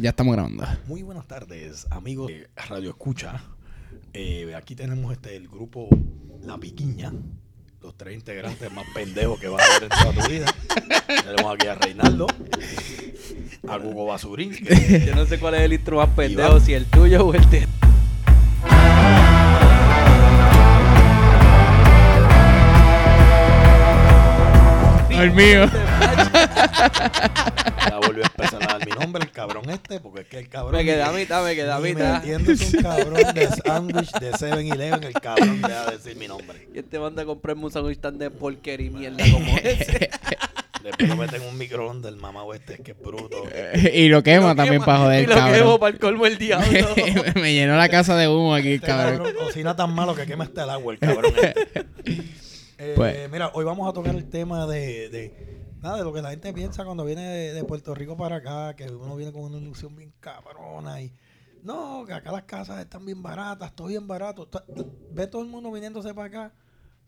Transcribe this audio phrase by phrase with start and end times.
[0.00, 0.64] Ya estamos grabando.
[0.86, 3.42] Muy buenas tardes, amigos de Radio Escucha.
[4.14, 5.88] Eh, aquí tenemos este el grupo
[6.42, 7.12] La Piquiña,
[7.82, 10.46] los tres integrantes más pendejos que vas a ver en toda tu vida.
[11.24, 12.26] tenemos aquí a Reinaldo,
[13.68, 14.52] a Hugo Basurín.
[14.52, 17.50] que- Yo no sé cuál es el intro más pendejo, si el tuyo o el
[17.50, 17.66] de.
[25.10, 25.66] El mío.
[27.88, 30.48] ya volvió a empezar a dar mi nombre, el cabrón este, porque es que el
[30.48, 30.76] cabrón.
[30.76, 32.14] Me quedé a mitad, me quedé a mitad.
[32.22, 36.68] metiéndose un cabrón de sándwich de 7-Eleven, el cabrón deja de decir mi nombre.
[36.74, 40.10] Y este manda a comprarme un sándwich tan de porquería y mierda como ese.
[40.82, 43.42] Después lo meten en un microondas, el mamá este, que es bruto.
[43.92, 45.58] y lo quema Lo también quema, para joder, Y lo cabrón.
[45.58, 46.88] quemo para el colmo el diablo.
[47.34, 49.18] Me llenó la casa de humo aquí, Este cabrón.
[49.18, 51.32] cabrón cocina tan malo que quema hasta el agua, el cabrón.
[51.36, 51.84] este.
[52.78, 53.30] Eh, Pues.
[53.30, 55.34] Mira, hoy vamos a tocar el tema de, de,
[55.82, 58.74] nada, de lo que la gente piensa cuando viene de, de Puerto Rico para acá,
[58.76, 61.12] que uno viene con una ilusión bien cabrona y
[61.62, 64.44] no, que acá las casas están bien baratas, todo bien barato.
[64.44, 64.64] Está-
[65.12, 66.54] Ve todo el mundo viniéndose para acá,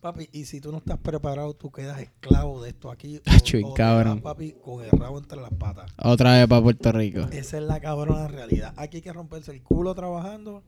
[0.00, 3.20] papi, y si tú no estás preparado, tú quedas esclavo de esto aquí.
[3.64, 4.16] O- o cabrón.
[4.22, 5.91] vas, papi, con el rabo entre las patas.
[6.02, 7.20] Otra vez para Puerto Rico.
[7.33, 8.74] Esa es la cabrona realidad.
[8.77, 10.62] Aquí hay que romperse el culo trabajando.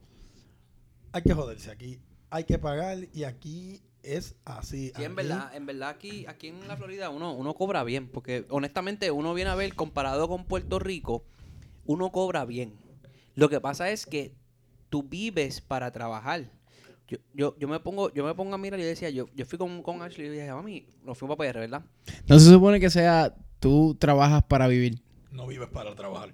[1.11, 1.99] Hay que joderse aquí.
[2.29, 4.91] Hay que pagar y aquí es así.
[4.95, 8.45] Sí, en verdad, en verdad aquí, aquí en la Florida uno, uno cobra bien, porque
[8.49, 11.25] honestamente uno viene a ver comparado con Puerto Rico,
[11.85, 12.73] uno cobra bien.
[13.33, 14.33] Lo que pasa es que
[14.89, 16.49] tú vives para trabajar.
[17.07, 19.45] Yo, yo, yo me pongo, yo me pongo a mirar y yo decía, yo, yo
[19.45, 21.85] fui con, con Ashley y dije, mami, nos fuimos para PR, ¿verdad?
[22.27, 25.01] No se supone que sea tú trabajas para vivir.
[25.31, 26.33] No vives para trabajar.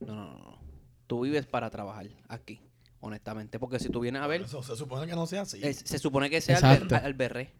[0.00, 0.58] No, no, no, no.
[1.06, 2.60] Tú vives para trabajar aquí,
[3.00, 5.60] honestamente, porque si tú vienes a ver, Eso se supone que no sea así.
[5.62, 6.96] Es- se supone que sea Exacto.
[6.96, 7.52] al, berré,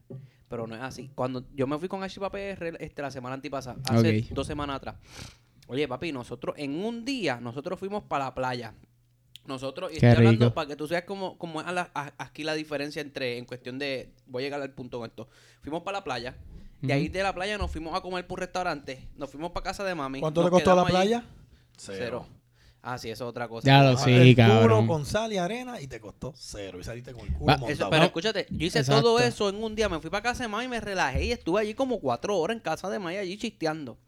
[0.48, 1.10] pero no es así.
[1.14, 4.96] Cuando yo me fui con para PR este, la semana antipasada, hace dos semanas atrás.
[5.68, 8.74] Oye, papi, nosotros en un día, nosotros fuimos para la playa.
[9.46, 10.54] Nosotros, y Qué estoy hablando rico.
[10.54, 13.46] para que tú seas como, como es a la- a- aquí la diferencia entre, en
[13.46, 15.28] cuestión de, voy a llegar al punto con esto.
[15.62, 16.36] Fuimos para la playa,
[16.82, 19.64] de ahí de la playa nos fuimos a comer por un restaurante, nos fuimos para
[19.64, 20.20] casa de mami.
[20.20, 20.90] ¿Cuánto te costó la allí.
[20.90, 21.24] playa?
[21.78, 22.26] Cero.
[22.82, 23.66] Ah, sí, eso es otra cosa.
[23.66, 24.62] Ya lo sí, el cabrón.
[24.62, 26.78] culo con sal y arena y te costó cero.
[26.80, 29.02] Y saliste con el culo Va, Eso- pero escúchate, yo hice Exacto.
[29.02, 29.88] todo eso en un día.
[29.88, 32.60] Me fui para casa de Mami, me relajé y estuve allí como cuatro horas en
[32.62, 33.98] casa de Mami, allí chisteando.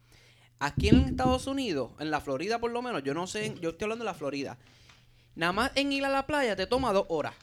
[0.61, 3.87] Aquí en Estados Unidos, en la Florida por lo menos, yo no sé, yo estoy
[3.87, 4.57] hablando de la Florida.
[5.35, 7.35] Nada más en ir a la playa te toma dos horas.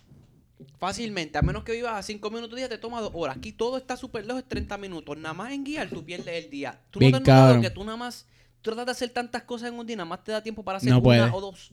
[0.80, 3.38] Fácilmente, a menos que vivas a cinco minutos día, te toma dos horas.
[3.38, 5.16] Aquí todo está súper lejos, es 30 minutos.
[5.18, 6.80] Nada más en guiar, tú pierdes el día.
[6.90, 7.62] Tú Bien no te has notado cabrón.
[7.62, 8.26] que tú nada más
[8.62, 10.78] tú tratas de hacer tantas cosas en un día, nada más te da tiempo para
[10.78, 11.22] hacer No una puede.
[11.31, 11.72] o dos.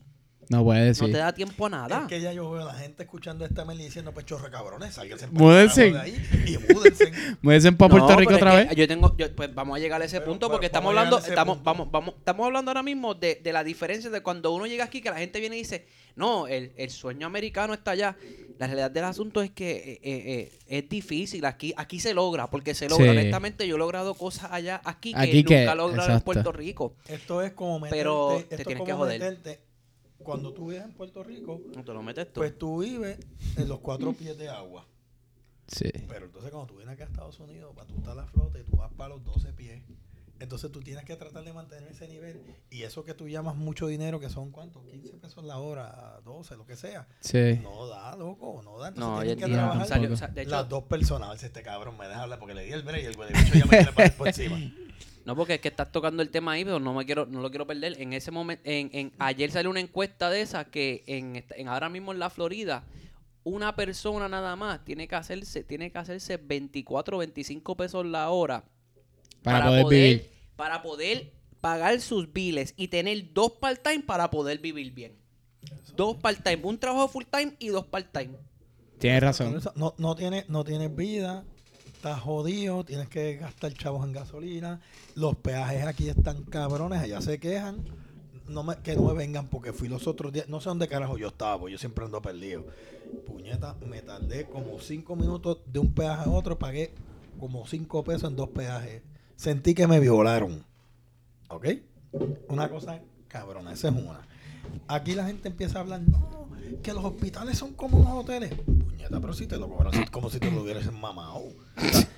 [0.48, 1.12] No puede No decir.
[1.12, 2.02] te da tiempo a nada.
[2.02, 4.50] Es que ya yo veo a la gente escúchando esta mel y diciendo, pues chorre
[4.50, 5.92] cabrones, sálganse Múdense.
[5.92, 7.12] de ahí y múdense.
[7.42, 8.74] ¿Me dicen para Puerto No, Rico otra vez?
[8.76, 11.56] Yo tengo, yo- pues vamos a llegar a ese Pero, punto porque estamos hablando, estamos,
[11.56, 11.64] punto.
[11.70, 15.00] vamos, vamos, estamos hablando ahora mismo de, de la diferencia de cuando uno llega aquí
[15.00, 18.16] que la gente viene y dice, no, el, el sueño americano está allá.
[18.56, 22.48] La realidad del asunto es que eh, eh, eh, es difícil, aquí, aquí se logra,
[22.48, 23.06] porque se logra.
[23.06, 23.10] Sí.
[23.18, 26.20] Honestamente, yo he logrado cosas allá aquí que Aquí nunca que- he logrado en.
[26.20, 26.94] Puerto Rico.
[27.08, 29.20] Esto es como meterte, Pero te esto es tienes como que joder.
[29.20, 29.60] meterte.
[30.22, 32.40] Cuando tú vives en Puerto Rico, No te lo metes tú.
[32.40, 33.18] pues tú vives
[33.56, 34.86] en los cuatro pies de agua.
[35.66, 35.90] Sí.
[36.08, 38.76] Pero entonces cuando tú vienes acá a Estados Unidos, para tú estar a flote, tú
[38.76, 39.82] vas para los 12 pies.
[40.40, 42.42] Entonces tú tienes que tratar de mantener ese nivel.
[42.70, 46.56] Y eso que tú llamas mucho dinero, que son cuántos, 15 pesos la hora, 12,
[46.56, 47.06] lo que sea.
[47.20, 47.60] Sí.
[47.62, 48.88] No da, loco, no da.
[48.88, 50.14] Entonces no, tienen ya- que trabajar salió- tampoco.
[50.14, 51.28] o sea, de hecho, las dos personas.
[51.28, 53.16] A ver si este cabrón me deja hablar porque le di el break y el
[53.16, 54.56] güey de bicho ya me quiere pasar por encima.
[55.24, 57.50] No, porque es que estás tocando el tema ahí, pero no me quiero, no lo
[57.50, 58.00] quiero perder.
[58.00, 61.88] En ese momento, en, en- ayer salió una encuesta de esa que en, en ahora
[61.88, 62.84] mismo en la Florida,
[63.42, 68.64] una persona nada más tiene que hacerse, tiene que hacerse 24 25 pesos la hora
[69.42, 70.30] Para, poder, vivir.
[70.56, 75.16] para poder pagar sus biles y tener dos part-time para poder vivir bien.
[75.96, 78.34] Dos part-time, un trabajo full-time y dos part-time.
[78.98, 79.60] Tienes razón.
[79.74, 81.44] No, no, tienes, no tienes vida,
[82.04, 84.78] estás jodido, tienes que gastar chavos en gasolina.
[85.14, 87.82] Los peajes aquí están cabrones, allá se quejan.
[88.46, 91.16] No me, que no me vengan porque fui los otros días, no sé dónde carajo
[91.16, 92.66] yo estaba, porque yo siempre ando perdido.
[93.26, 96.92] Puñeta, me tardé como cinco minutos de un peaje a otro, pagué
[97.40, 99.00] como cinco pesos en dos peajes.
[99.36, 100.62] Sentí que me violaron.
[101.48, 101.68] ¿Ok?
[102.48, 104.28] Una cosa cabrona, esa es una.
[104.88, 106.50] Aquí la gente empieza a hablar, no,
[106.82, 108.52] que los hospitales son como los hoteles.
[109.04, 111.42] Puñeta, pero si te lo cobran así, como si te lo hubieras mamado.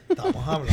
[0.09, 0.73] Estamos hablando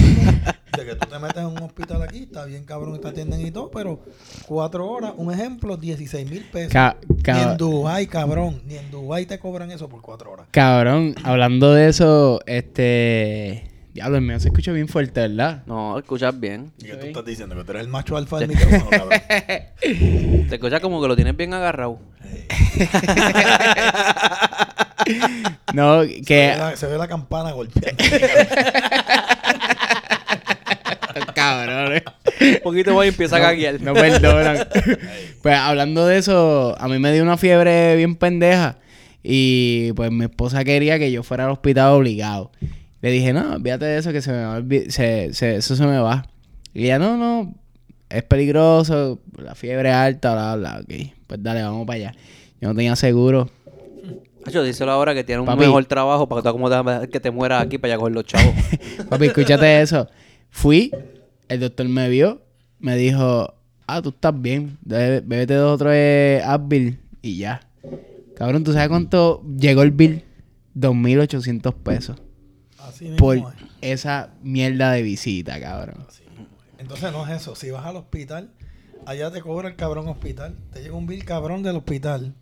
[0.77, 3.51] de que tú te metes en un hospital aquí, está bien cabrón, te atienden y
[3.51, 3.99] todo, pero
[4.45, 6.71] cuatro horas, un ejemplo, 16 mil pesos.
[6.73, 6.97] Ca-
[7.33, 10.47] ni en Dubai, cabrón, ni en Dubai te cobran eso por cuatro horas.
[10.51, 13.69] Cabrón, hablando de eso, este.
[13.93, 15.61] Diablo, el mío se escucha bien fuerte, ¿verdad?
[15.67, 16.71] No, escuchas bien.
[16.79, 17.55] ¿Y qué tú estás diciendo?
[17.55, 19.19] Que tú eres el macho alfa del micrófono, cabrón.
[20.49, 21.99] Te escuchas como que lo tienes bien agarrado.
[25.73, 26.55] No, Se, ve que...
[26.57, 28.03] la, se ve la campana golpeando.
[31.35, 32.01] Cabrón.
[32.41, 33.81] Un poquito más y empieza a gaguear.
[33.81, 34.67] No perdonan.
[35.41, 38.77] pues hablando de eso, a mí me dio una fiebre bien pendeja.
[39.23, 42.51] Y pues mi esposa quería que yo fuera al hospital obligado.
[43.01, 45.99] Le dije, no, olvídate de eso, que se me va se, se- eso se me
[45.99, 46.25] va.
[46.73, 47.53] Y ella, no, no,
[48.09, 51.11] es peligroso, la fiebre alta, bla, bla, ok.
[51.27, 52.13] Pues dale, vamos para allá.
[52.61, 53.49] Yo no tenía seguro.
[54.51, 55.61] Yo díselo ahora que tiene un Papi.
[55.61, 58.53] mejor trabajo para que tú acomodes que te mueras aquí para allá con los chavos.
[59.09, 60.07] Papi, escúchate eso.
[60.49, 60.91] Fui,
[61.47, 62.41] el doctor me vio,
[62.79, 63.53] me dijo,
[63.87, 67.61] ah, tú estás bien, Bebe- bébete dos o tres Advil y ya.
[68.35, 70.23] Cabrón, ¿tú sabes cuánto llegó el bill?
[70.75, 72.17] 2.800 pesos
[72.79, 73.43] Así mismo por es.
[73.81, 76.05] esa mierda de visita, cabrón.
[76.79, 77.55] Entonces no es eso.
[77.55, 78.49] Si vas al hospital,
[79.05, 80.55] allá te cobra el cabrón hospital.
[80.73, 82.33] Te llega un bill cabrón del hospital.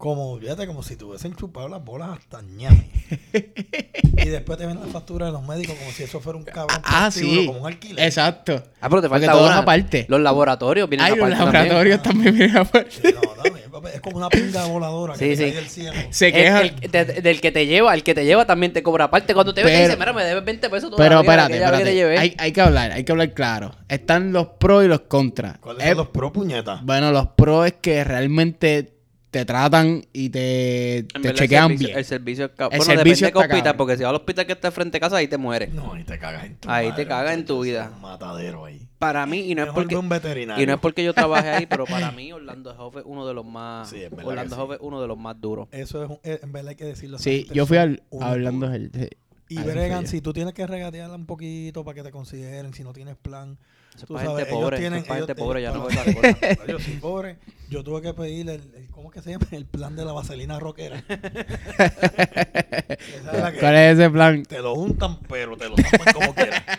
[0.00, 2.88] Como, fíjate, como si te hubiesen chupado las bolas hasta ñame.
[4.16, 6.80] y después te ven la factura de los médicos como si eso fuera un cabrón
[6.84, 7.46] Ah, prostíbulo, sí.
[7.48, 8.06] como un alquiler.
[8.06, 8.62] Exacto.
[8.80, 9.58] Ah, pero te falta una.
[9.58, 10.06] aparte.
[10.08, 11.52] Los laboratorios vienen Ay, los aparte también.
[11.68, 13.12] laboratorios también vienen aparte.
[13.12, 15.42] No, también, es como una pinga voladora Sí, que te sí.
[15.42, 15.92] cae del cielo.
[16.08, 16.62] Se El- quejan.
[16.80, 19.34] el- de- del que te lleva, el que te lleva también te cobra aparte.
[19.34, 21.94] Cuando te ve, te Pero- dice, mira, me debes 20 pesos Pero espérate, te espérate.
[21.94, 22.16] llevé".
[22.18, 23.72] Hay, hay que hablar, hay que hablar claro.
[23.86, 25.58] Están los pros y los contras.
[25.58, 26.82] ¿Cuáles Es- son los pro puñetas?
[26.86, 28.94] Bueno, los pros es que realmente
[29.30, 31.98] te tratan y te, te chequean el servicio, bien.
[31.98, 34.70] El servicio El Bueno, servicio depende de hospital, porque si vas al hospital que está
[34.72, 35.72] frente a casa, ahí te mueres.
[35.72, 37.92] No, ahí te cagas en tu Ahí te cagas en tu vida.
[37.94, 38.88] Un matadero ahí.
[38.98, 39.96] Para mí, y no es porque...
[39.96, 40.62] un veterinario.
[40.62, 43.34] Y no es porque yo trabaje ahí, pero para mí Orlando Health es uno de
[43.34, 43.88] los más...
[43.88, 44.72] Sí, es verdad Orlando sí.
[44.74, 45.68] Es uno de los más duros.
[45.70, 47.18] Eso es, un- eh, en verdad hay que decirlo.
[47.18, 49.08] Sí, yo fui al, del- sí.
[49.48, 52.92] Y bregan, si tú tienes que regatearla un poquito para que te consideren, si no
[52.92, 53.58] tienes plan.
[54.06, 55.86] Tú para sabes, gente ellos pobre, eso tienen- es para ellos- gente pobre, ya no
[55.86, 56.66] para- veo esas cosas.
[56.68, 57.36] Yo soy pobre.
[57.68, 59.46] Yo tuve que pedir el, el- ¿cómo que se llama?
[59.52, 61.02] El plan de la vaselina rockera.
[63.00, 64.42] Es ¿Cuál es ese plan?
[64.44, 66.62] te lo juntan, pero te lo tapan como quieras.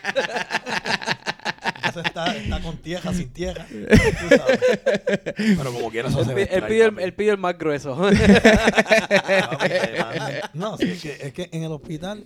[1.90, 4.60] Eso está, está con tieja, sin tú sabes.
[5.36, 7.04] Pero como quieras, eso Él, se pi- ve él extraño, pide el, papi.
[7.04, 7.98] él pide el más grueso.
[10.54, 12.24] No, sí, es que, es que en el hospital,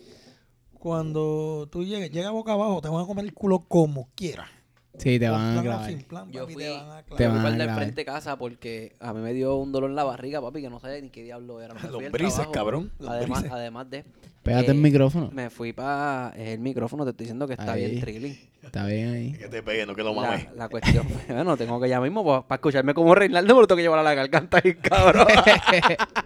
[0.74, 4.50] cuando tú llegues, llega boca abajo, te van a comer el culo como quieras.
[4.98, 5.90] Sí, te van a plan o grabar.
[5.90, 7.28] sin plan, Yo fui, te van a te clavar.
[7.28, 9.90] van a para el del frente de casa porque a mí me dio un dolor
[9.90, 11.74] en la barriga, papi, que no sabía ni qué diablo era.
[11.74, 12.52] Me Lombrices, trabajo.
[12.52, 13.52] cabrón, Además, lombrices.
[13.52, 14.06] además de...
[14.44, 15.30] Pégate eh, el micrófono.
[15.34, 17.86] Me fui para el micrófono, te estoy diciendo que está Ahí.
[17.90, 18.40] bien trilling.
[18.64, 19.34] Está bien ahí.
[19.34, 20.48] Que te pegue, no que lo La, mames.
[20.56, 23.82] la cuestión, bueno, tengo que ya mismo para escucharme como Reinaldo, me lo tengo que
[23.84, 25.28] llevar a la garganta ahí, cabrón.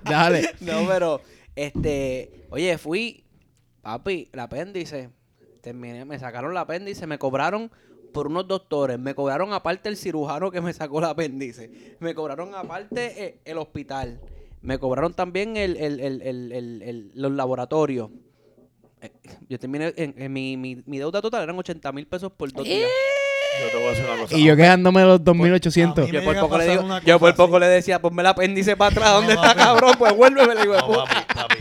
[0.03, 0.49] Dale.
[0.61, 1.21] no, pero,
[1.55, 3.23] este, oye, fui,
[3.81, 5.09] papi, el apéndice,
[5.61, 7.71] terminé, me sacaron el apéndice, me cobraron
[8.11, 12.53] por unos doctores, me cobraron aparte el cirujano que me sacó el apéndice, me cobraron
[12.55, 14.19] aparte eh, el hospital,
[14.61, 18.09] me cobraron también el, el, el, el, el- el- los laboratorios.
[19.01, 19.11] Eh,
[19.47, 22.65] Yo terminé, en, en mi, mi, mi deuda total eran 80 mil pesos por dos
[22.65, 22.89] días.
[23.61, 24.37] Yo te voy a decir una cosa.
[24.37, 26.05] Y yo quejándome de los A 2800.
[26.05, 28.91] mí Yo por, poco le digo, yo por poco le decía, ponme el apéndice para
[28.91, 29.59] atrás, ¿dónde No, está papi.
[29.65, 29.93] cabrón?
[29.97, 31.55] Pues vuélveme, le digo, No, papi, papi.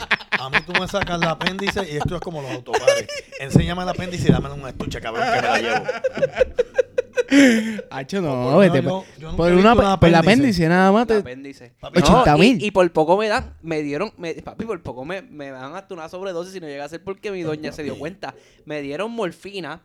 [0.49, 3.07] A mí tú me sacas el apéndice y esto es como los autopares.
[3.39, 5.85] Enséñame el apéndice y dame un estuche, cabrón, que me la llevo.
[7.91, 8.81] Hacho, Por no, vete.
[8.81, 10.67] menos pa- yo- por, una, por el apéndice.
[10.69, 11.03] nada más.
[11.03, 11.73] el te- apéndice.
[11.79, 12.63] Papi, No, 80.000.
[12.63, 15.75] y, y por poco me dan, me dieron, me, papi, por poco me, me dan
[15.77, 18.35] hasta una sobredosis si no llega a ser porque mi doña se dio cuenta.
[18.65, 19.83] Me dieron morfina.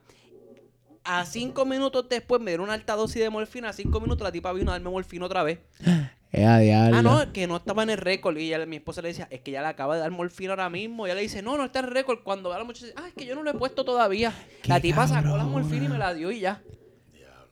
[1.04, 3.70] A cinco minutos después me dieron una alta dosis de morfina.
[3.70, 5.60] A cinco minutos la tipa vino a darme morfina otra vez.
[6.34, 6.98] A diablo.
[6.98, 8.36] Ah, no, que no estaba en el récord.
[8.38, 10.70] Y ella, mi esposa le decía, es que ya le acaba de dar morfina ahora
[10.70, 11.06] mismo.
[11.06, 12.20] Y ella le dice, no, no está en el récord.
[12.24, 14.34] Cuando va la muchacha, dice, ah, es que yo no lo he puesto todavía.
[14.66, 16.62] La tipa sacó la morfina y me la dio y ya.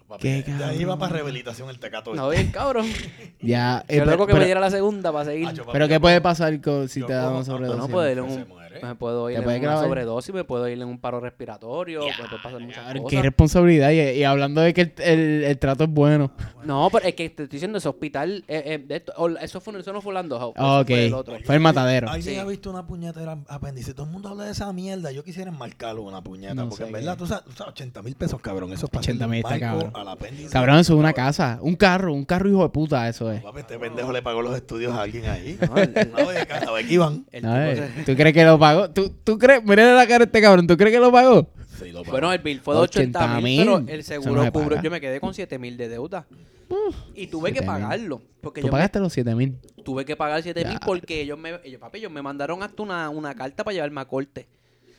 [0.07, 0.99] Papi, Qué de ahí va cabrón.
[0.99, 2.13] para rehabilitación el tecato.
[2.13, 2.85] No, bien, cabrón.
[3.39, 3.85] Ya.
[3.87, 5.47] eh, Yo pero, luego que pero- me diera la segunda para seguir.
[5.47, 7.79] Papi, pero ¿qué puede pasar con- si yo te da una ah, sobredosis?
[7.79, 8.87] No, Se un, muere.
[8.87, 9.85] me puedo ir ¿Te en una grabar?
[9.85, 13.09] sobredosis, me puedo ir en un paro respiratorio, me puede pasar muchas cosas.
[13.09, 13.91] Qué responsabilidad.
[13.91, 16.31] Y, y hablando de que el, el- el trato es bueno.
[16.63, 19.59] No, pero es que te estoy diciendo, ese hospital, eh, eh, de esto- o- eso,
[19.61, 20.53] fue, eso no fue Orlando House,
[20.87, 21.35] fue el otro.
[21.43, 22.09] Fue el matadero.
[22.09, 22.39] ¿Alguien Sí.
[22.39, 23.93] ha visto una puñetera apéndice?
[23.93, 25.11] Todo el mundo habla de esa mierda.
[25.11, 26.53] Yo quisiera enmarcarlo una puñeta.
[26.53, 27.19] No porque en verdad, qué.
[27.19, 28.71] tú sabes, tú sabes, 80 mil pesos, cabrón.
[28.73, 30.07] Eso es para 80.000 está hacerle un marco cabrón.
[30.43, 30.49] al.
[30.51, 31.59] Cabrón, eso es una casa.
[31.61, 32.13] Un carro.
[32.13, 33.41] Un carro hijo de puta, eso es.
[33.41, 35.57] Papi, este pendejo le pagó los estudios a alguien ahí.
[35.67, 37.25] No, el- la beca iban.
[37.43, 38.89] A se- ¿Tú crees que lo pagó?
[38.91, 39.61] ¿Tú, tú crees?
[39.65, 40.65] Mira la cara de este cabrón.
[40.67, 41.49] ¿Tú crees que lo pagó?
[41.77, 42.11] Sí, lo pagó.
[42.11, 44.69] Bueno, el bill fue de 80 mil, 80.000, pero el no seguro se cubrió.
[44.69, 44.81] paga.
[44.83, 46.25] Yo me quedé con 7 mil de deuda.
[47.15, 47.65] y tuve que 7.000.
[47.65, 48.21] pagarlo.
[48.39, 49.57] Porque Tú yo me- pagaste los 7 mil.
[49.83, 53.09] tuve que pagar 7 mil porque ellos me, ellos, papi, ellos me mandaron hasta una,
[53.09, 54.47] una carta para llevarme a corte.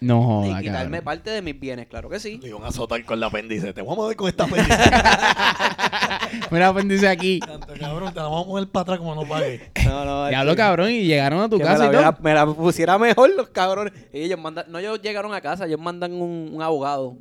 [0.02, 1.04] No y joda, quitarme cabrón.
[1.04, 2.38] parte de mis bienes, claro que sí.
[2.42, 3.72] Le iban a azotar con la apéndice.
[3.72, 4.76] Te vamos a mover con esta apéndice.
[6.50, 7.40] Mira, apéndice aquí.
[7.40, 9.70] Tanto, cabrón, te la vamos a mover para atrás como no pague.
[9.84, 12.22] No, no, Diablo, cabrón, y llegaron a tu que casa me, y la, todo.
[12.22, 13.92] me la pusiera mejor los cabrones.
[14.12, 17.16] Y ellos mandan, no ellos llegaron a casa, ellos mandan un, un abogado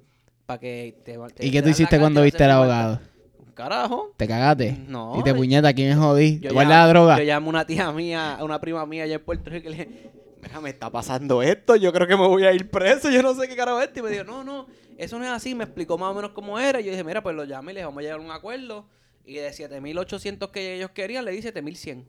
[0.46, 3.00] para que te, te- ¿Y te qué tú hiciste cuando y viste al abogado?
[3.46, 4.12] Un carajo.
[4.16, 4.78] ¿Te cagaste?
[4.88, 6.40] No, Y te puñeta, aquí me jodí.
[6.40, 7.18] Yo ¿Te guardas llamo- la droga?
[7.18, 9.72] Yo llamo a una tía mía, a una prima mía allá en Puerto Rico y
[9.72, 10.10] le dije,
[10.42, 13.34] mira, me está pasando esto, yo creo que me voy a ir preso, yo no
[13.36, 14.00] sé qué carajo es esto.
[14.00, 14.68] Y me dijo, no, no,
[14.98, 16.80] eso no es así, me explicó más o menos cómo era.
[16.80, 18.32] Y yo dije, mira, pues lo llamé y le dije, vamos a llegar a un
[18.32, 18.86] acuerdo.
[19.26, 22.06] Y de 7.800 que ellos querían, le di 7.100.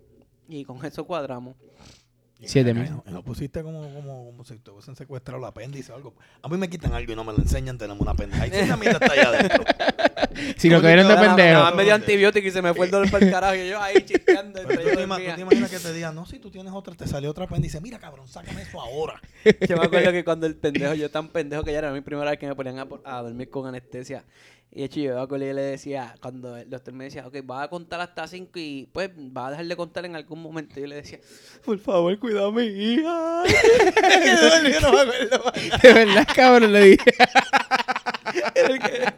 [0.48, 1.56] Y con eso cuadramos.
[2.48, 2.90] Siete mil.
[3.06, 6.14] no- pusiste como, como, como si te hubiesen secuestrado el apéndice o algo.
[6.42, 8.42] A mí me quitan algo y no me lo enseñan, tenemos una pendeja.
[8.42, 9.64] Ahí sí esa mierda está allá adentro.
[10.56, 11.60] Si lo cogieron de pendejo.
[11.60, 13.54] Más me dio antibiótico y se me fue el dolor para el carajo.
[13.54, 14.60] Y yo ahí chisteando.
[14.66, 15.30] Pero entre tú, yo te ima- dormía.
[15.30, 17.80] tú te imaginas que te digan, no, si tú tienes otra, te salió otra apéndice.
[17.82, 19.20] Mira, cabrón, sácame eso ahora.
[19.68, 22.30] Yo me acuerdo que cuando el pendejo, yo tan pendejo que ya era mi primera
[22.30, 24.24] vez que me ponían a dormir con anestesia.
[24.74, 28.00] Y hecho, yo y le decía, cuando el doctor me decía, ok, vas a contar
[28.00, 30.80] hasta 5 y pues vas a dejar de contar en algún momento.
[30.80, 31.18] Yo le decía,
[31.62, 33.42] por favor, cuida a mi hija.
[35.82, 37.12] De verdad, cabrón, le dije.
[38.54, 39.12] El que-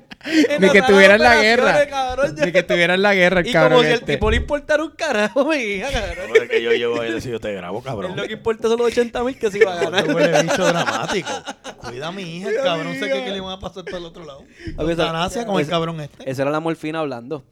[0.59, 1.87] Ni que en la guerra.
[1.87, 3.73] cabrón, Ni que estuviera en la guerra el Y cabrón.
[3.73, 4.15] como si el este.
[4.15, 6.31] tipo le importara un carajo, mi hija, cabrón.
[6.43, 8.13] Es que yo ahí y le digo, yo te grabo, cabrón.
[8.13, 10.15] Es lo que importa son los 80 mil que se iba a Este ganar.
[10.15, 11.29] huele bicho dramático.
[11.77, 14.05] Cuida a mi hija, el cabrón sé que, que le van a pasar para el
[14.07, 14.45] otro lado.
[14.79, 16.31] A ver, esa- Eutanasia con el cabrón este.
[16.31, 17.45] Esa era la morfina hablando.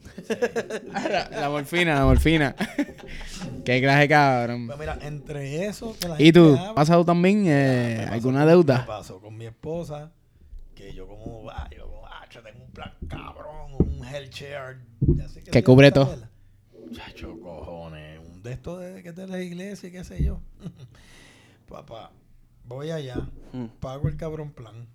[1.11, 2.57] La, la morfina, la morfina.
[3.67, 4.67] Qué clase, cabrón.
[4.67, 6.59] Pues mira, entre eso que la ¿Y tú?
[6.59, 8.87] ¿Has pasado también eh, alguna deuda?
[8.87, 10.11] Pasó con mi esposa,
[10.83, 14.03] que yo como, ah, yo como, ah, yo tengo un plan cabrón, un
[15.17, 16.17] ya sé Que cubre todo.
[16.93, 20.41] Chacho, cojones, un de estos de, que de la iglesia y qué sé yo.
[21.69, 22.11] Papá,
[22.65, 23.17] voy allá,
[23.53, 23.67] Mm.
[23.81, 24.89] pago el cabrón plan.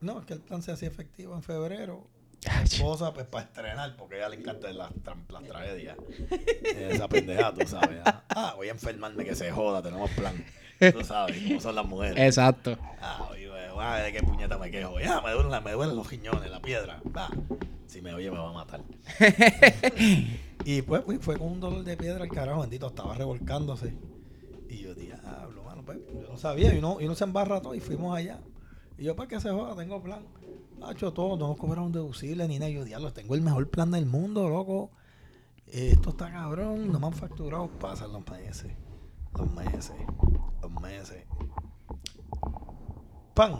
[0.00, 2.06] No, es que el plan se hacía efectivo en febrero.
[2.46, 4.90] Mi esposa, pues para estrenar, porque a ella le encantan las,
[5.30, 5.96] las tragedias.
[6.76, 8.02] Esa pendeja, tú sabes.
[8.04, 10.44] Ah, Ah, voy a enfermarme, que se joda, tenemos plan.
[10.92, 12.18] Tú sabes cómo son las mujeres.
[12.18, 12.76] Exacto.
[13.00, 13.43] Ah, oye,
[13.80, 14.98] ah, de qué puñeta me quejo.
[15.00, 17.00] Ya, me duelen, me duelen los riñones, la piedra.
[17.14, 17.30] Ah,
[17.86, 18.82] si me oye, me va a matar.
[20.64, 23.94] y pues, pues, fue con un dolor de piedra el carajo, bendito, estaba revolcándose.
[24.68, 27.74] Y yo, diablo, mano, pues, yo no sabía, y uno, y uno se embarra todo
[27.74, 28.40] y fuimos allá.
[28.98, 30.24] Y yo, para que se joda, tengo plan.
[30.82, 32.70] Hacho, todo, no cobraron deducible ni nada.
[32.70, 34.90] Yo, diablo, tengo el mejor plan del mundo, loco.
[35.66, 37.68] Esto está cabrón, no me han facturado.
[37.68, 38.72] Pasan los meses,
[39.36, 39.96] los meses,
[40.62, 41.24] los meses.
[43.34, 43.58] ¡Pam!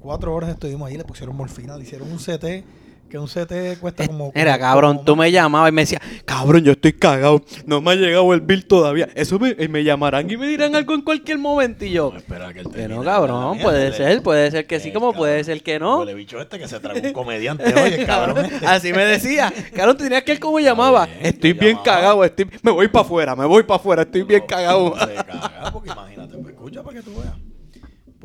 [0.00, 2.64] Cuatro horas estuvimos ahí, le pusieron morfina, le hicieron un CT,
[3.08, 4.32] que un CT cuesta como...
[4.34, 7.80] Mira, como- cabrón, como tú me llamabas y me decías, cabrón, yo estoy cagado, no
[7.80, 9.08] me ha llegado el bill todavía.
[9.14, 12.10] Eso me, eh, me llamarán y me dirán algo en cualquier momento y yo.
[12.12, 15.12] No, espera que él Que no, cabrón, puede ser, puede ser que sí, Eh, como
[15.12, 15.44] puede cabrón.
[15.46, 15.98] ser que no.
[16.00, 18.66] Huele bicho este que se tragó un comediante, oye, el cabrón este.
[18.66, 19.52] Así me decía.
[19.74, 21.06] Cabrón, tenías que él como llamaba.
[21.06, 21.84] bien, Estoy bien llamaba.
[21.84, 24.94] cagado, estoy, me voy para afuera, me voy para afuera, estoy bien No, cagado.
[24.98, 27.32] Se caga, porque imagínate, pues escucha para que tú veas.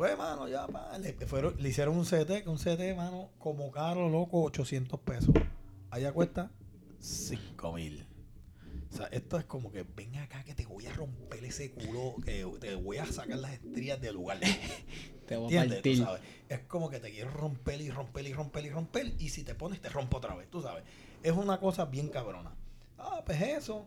[0.00, 3.70] Pues, mano, ya, pa, le, fueron, le hicieron un CT, que un CT, mano, como
[3.70, 5.34] caro, loco, 800 pesos.
[5.90, 6.50] Allá cuesta
[7.00, 8.06] 5 mil.
[8.90, 12.14] O sea, esto es como que ven acá que te voy a romper ese culo,
[12.24, 14.40] que te voy a sacar las estrías del lugar.
[15.28, 15.82] Te voy a ¿Entiendes?
[15.82, 15.98] Tú partir.
[15.98, 16.22] sabes.
[16.48, 19.14] Es como que te quiero romper y romper y romper y romper.
[19.18, 20.48] Y si te pones, te rompo otra vez.
[20.48, 20.82] Tú sabes.
[21.22, 22.52] Es una cosa bien cabrona.
[22.98, 23.86] Ah, pues eso.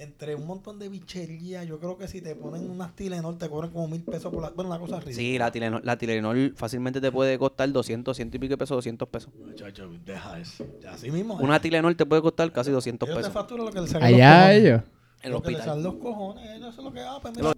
[0.00, 3.72] Entre un montón de bichería, yo creo que si te ponen unas Tilenol te cobran
[3.72, 4.50] como mil pesos por la.
[4.50, 5.16] Bueno, una cosa ridícula.
[5.16, 8.76] Sí, la Tilenol, la Tilenol fácilmente te puede costar 200, 100 y pico de pesos,
[8.76, 9.32] 200 pesos.
[9.34, 10.64] Muchacho, deja eso.
[10.80, 11.34] Ya, así mismo.
[11.38, 13.34] Una Tilenol te puede costar casi 200 Ellos te pesos.
[13.34, 14.62] facturan lo que le sacan Allá los cojones.
[14.64, 14.82] ellos.
[15.22, 15.64] El lo que hospital.
[15.66, 17.52] salen los cojones, eso es lo que ah, pues mira,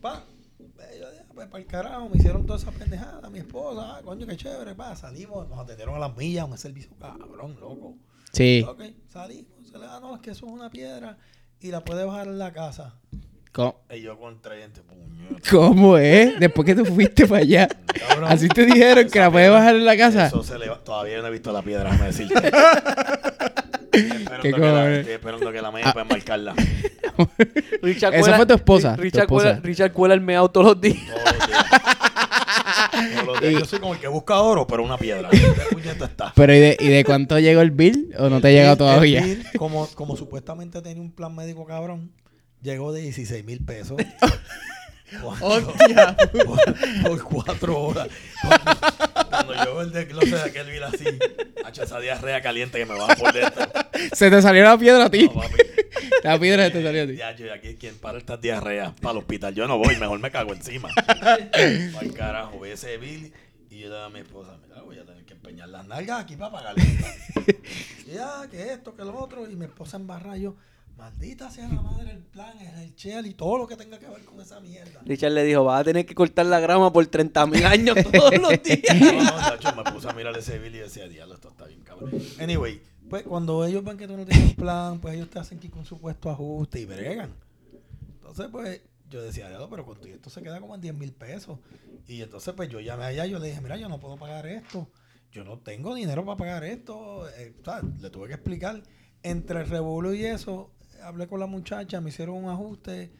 [0.00, 0.22] pa,
[0.78, 4.36] eh, pues para el carajo, me hicieron toda esa pendejada, mi esposa, ah, coño, qué
[4.36, 7.96] chévere, pa, salimos, nos atendieron a las millas, un servicio cabrón, loco.
[8.32, 8.64] Sí.
[8.68, 11.18] Ok, salimos, se le da, no, es que eso es una piedra
[11.60, 12.94] y la puede bajar en la casa.
[13.52, 15.50] ¿Cómo, Y yo con trayente, puñeta.
[15.50, 16.38] cómo es?
[16.38, 17.68] Después que tú fuiste para allá.
[18.08, 18.30] Cabrón.
[18.30, 20.26] Así te dijeron que la puedes piedra, bajar en la casa.
[20.28, 22.34] Eso se le va- todavía no he visto la piedra, déjame decirte.
[23.92, 26.54] Estoy esperando, ¿Qué que la, estoy esperando que la media para enmarcarla.
[27.82, 29.44] Richard Esa cuela- fue tu esposa, tu Richard, esposa.
[29.48, 30.96] Cuela, Richard cuela el meao todos los días.
[31.06, 31.64] Todos los días.
[33.40, 33.60] Días.
[33.60, 35.28] Yo soy como el que busca oro, pero una piedra.
[35.30, 35.38] ¿Qué
[35.70, 36.32] puñeta está?
[36.34, 38.14] Pero ¿y de, ¿y de cuánto llegó el bill?
[38.18, 39.22] ¿O no te ha llegado El todavía?
[39.22, 42.12] bill, como, como supuestamente tenía un plan médico cabrón,
[42.62, 44.00] llegó de 16 mil pesos.
[45.40, 46.16] ¡Hostia!
[46.44, 46.58] por,
[47.02, 48.08] por cuatro horas.
[48.42, 48.80] Cuando,
[49.28, 51.04] cuando yo el desglose de aquel bill así,
[51.64, 53.66] hacho esa diarrea caliente que me va por dentro.
[54.12, 55.24] Se te salió la piedra a ti.
[55.24, 55.56] No, papi.
[56.22, 57.16] La piedra te salió a ti.
[57.16, 59.54] Ya, yo, aquí quien para estas diarreas para el hospital.
[59.54, 60.88] Yo no voy, mejor me cago encima.
[61.52, 63.32] Ay, carajo, ve ese Billy.
[63.70, 66.24] Y yo le digo a mi esposa, mira, voy a tener que empeñar las nalgas
[66.24, 66.82] aquí para pagarle.
[68.06, 69.48] y ya, que esto, que lo otro.
[69.48, 70.56] Y mi esposa embarra yo,
[70.96, 74.24] maldita sea la madre el plan, el chel y todo lo que tenga que ver
[74.24, 75.00] con esa mierda.
[75.06, 78.36] Richard le dijo, vas a tener que cortar la grama por 30 mil años todos
[78.38, 79.00] los días.
[79.00, 81.80] No, no, Nacho, me puse a mirar ese Billy y decía, diablo, esto está bien
[81.80, 82.10] cabrón.
[82.40, 85.68] Anyway, pues cuando ellos ven que tú no tienes plan, pues ellos te hacen que
[85.68, 87.30] con supuesto ajuste y bregan.
[88.16, 91.58] Entonces, pues yo decía, pero con esto se queda como en 10 mil pesos.
[92.06, 94.46] Y entonces, pues yo llamé allá y yo le dije, mira, yo no puedo pagar
[94.46, 94.88] esto.
[95.32, 97.28] Yo no tengo dinero para pagar esto.
[97.30, 98.82] Eh, o sea, le tuve que explicar.
[99.22, 100.70] Entre el revuelo y eso,
[101.02, 103.10] hablé con la muchacha, me hicieron un ajuste.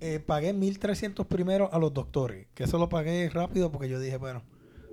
[0.00, 2.46] Eh, pagué 1.300 primero a los doctores.
[2.54, 4.42] Que eso lo pagué rápido porque yo dije, bueno.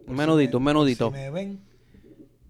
[0.08, 1.08] Un menudito, si me- menudito.
[1.08, 1.60] Si me ven,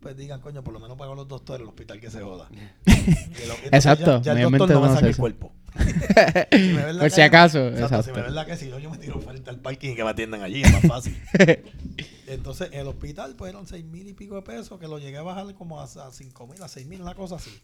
[0.06, 2.48] pues digan, coño, por lo menos pago los doctores, el hospital que se joda.
[2.86, 5.52] Entonces Exacto, Ya, ya el doctor no me saca el cuerpo.
[5.76, 7.72] Si me Por si acaso,
[8.04, 10.04] Si me ven la que si no, yo me tiro frente al parking y que
[10.04, 11.20] me atiendan allí, es más fácil.
[12.28, 15.24] Entonces, el hospital, pues eran seis mil y pico de pesos, que lo llegué a
[15.24, 17.60] bajar como a, a cinco mil, a seis mil, una cosa así.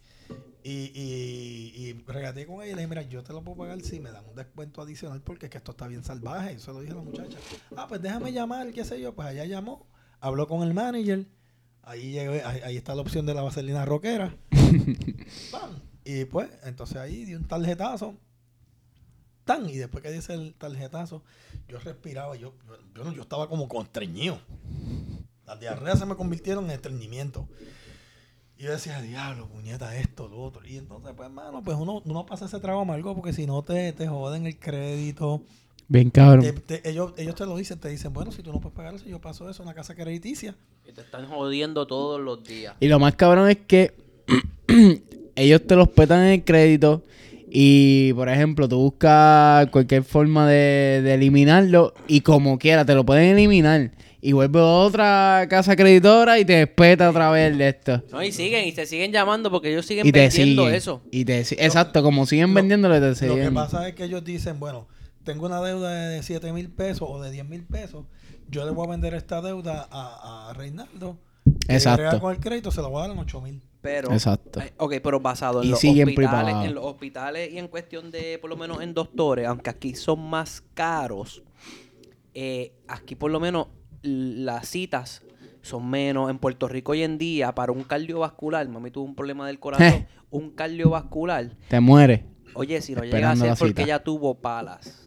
[0.64, 3.80] Y, y, y regateé con ella y le dije, mira, yo te lo puedo pagar
[3.82, 6.54] si me dan un descuento adicional porque es que esto está bien salvaje.
[6.54, 7.38] Eso lo dije a la muchacha.
[7.78, 9.14] Ah, pues déjame llamar, qué sé yo.
[9.14, 9.86] Pues allá llamó,
[10.20, 11.28] habló con el manager.
[11.84, 14.36] Ahí, llegué, ahí, ahí está la opción de la vaselina roquera.
[15.52, 15.72] Pam.
[16.04, 18.16] Y pues, entonces ahí di un tarjetazo.
[19.46, 19.68] Tan.
[19.70, 21.24] Y después que dice el tarjetazo,
[21.68, 22.36] yo respiraba.
[22.36, 24.40] Yo, yo, yo, no- yo estaba como constreñido.
[25.46, 27.48] Las diarreas se me convirtieron en estreñimiento.
[28.58, 30.66] Y yo decía, diablo, puñeta, esto, lo otro.
[30.66, 33.92] Y entonces, pues, hermano, pues uno, uno pasa ese trago amargo porque si no te,
[33.94, 35.44] te joden el crédito.
[35.92, 36.42] Bien cabrón.
[36.46, 38.94] Te- te- ellos, ellos te lo dicen, te dicen, bueno, si tú no puedes pagar
[38.96, 40.56] eso, yo paso eso a una casa crediticia.
[40.88, 42.76] Y te están jodiendo todos los días.
[42.80, 43.92] Y lo más cabrón es que
[45.36, 47.04] ellos te los petan en el crédito
[47.50, 53.06] y, por ejemplo, tú buscas cualquier forma de, de eliminarlo y como quiera te lo
[53.06, 53.92] pueden eliminar.
[54.22, 58.02] Y vuelve a otra casa creditora y te despeta otra vez de esto.
[58.12, 60.76] No, y siguen, y te siguen llamando porque ellos siguen Y te vendiendo siguen.
[60.76, 61.02] eso.
[61.12, 63.54] Y te, exacto, como siguen Lo- vendiéndole, te Lo que siguen.
[63.56, 64.88] pasa es que ellos dicen, bueno,
[65.24, 68.06] tengo una deuda de 7 mil pesos o de 10 mil pesos,
[68.50, 71.18] yo le voy a vender esta deuda a, a Reinaldo.
[71.68, 72.20] Exacto.
[72.20, 73.62] con el crédito se la voy a dar en 8 mil.
[73.82, 74.62] Pero, Exacto.
[74.62, 78.38] eh, ok, pero basado en Y los hospitales, en los hospitales y en cuestión de,
[78.40, 81.42] por lo menos en doctores, aunque aquí son más caros,
[82.36, 83.68] eh, aquí por lo menos
[84.04, 85.24] las citas
[85.64, 86.30] son menos.
[86.30, 90.06] En Puerto Rico hoy en día, para un cardiovascular, mami tuvo un problema del corazón,
[90.30, 92.22] un cardiovascular, Te mueres.
[92.54, 95.01] oye, si no llega a ser porque ella tuvo palas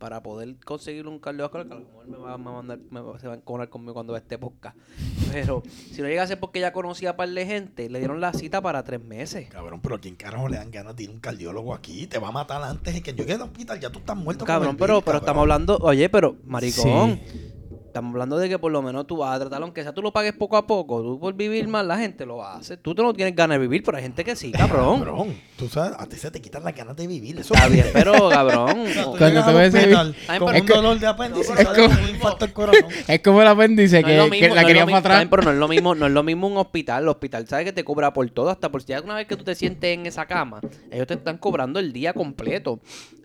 [0.00, 3.18] para poder conseguir un cardiovascular, que a lo mejor me va, a mandar, me va-
[3.20, 4.76] se va a enconar conmigo cuando ve este podcast.
[5.32, 8.20] Pero si no llega a ser porque ella conocía a par de gente, le dieron
[8.20, 9.48] la cita para tres meses.
[9.48, 12.08] Cabrón, pero ¿a quién carajo le dan ganas de ir un cardiólogo aquí?
[12.08, 14.40] Te va a matar antes de que llegue al hospital, ya tú estás muerto.
[14.40, 15.20] con Cabrón, pero, pero cabrón.
[15.20, 17.52] estamos hablando, oye, pero, maricón, Sí.
[17.90, 20.12] Estamos hablando de que por lo menos tú vas a tratar, aunque sea tú lo
[20.12, 22.76] pagues poco a poco, tú por vivir más, la gente lo hace.
[22.76, 24.98] Tú te no tienes ganas de vivir, pero hay gente que sí, cabrón.
[25.00, 27.38] Cabrón, tú sabes, a ti se te quitan las ganas de vivir.
[27.38, 28.84] Eso Está es- bien, pero, cabrón.
[29.18, 31.98] Cuando te ves ese- hospital Ay, con pero- un dolor de apéndice es como- con
[32.04, 32.84] un infarto al corazón.
[33.08, 34.86] Es como el apéndice No que, es lo que mismo, la no es querían lo
[34.86, 35.28] mismo, para atrás.
[35.30, 37.02] pero no es lo mismo, no es lo mismo un hospital.
[37.02, 39.36] El hospital sabe que te cobra por todo, hasta por si ya una vez que
[39.36, 42.78] tú te sientes en esa cama, ellos te están cobrando el día completo.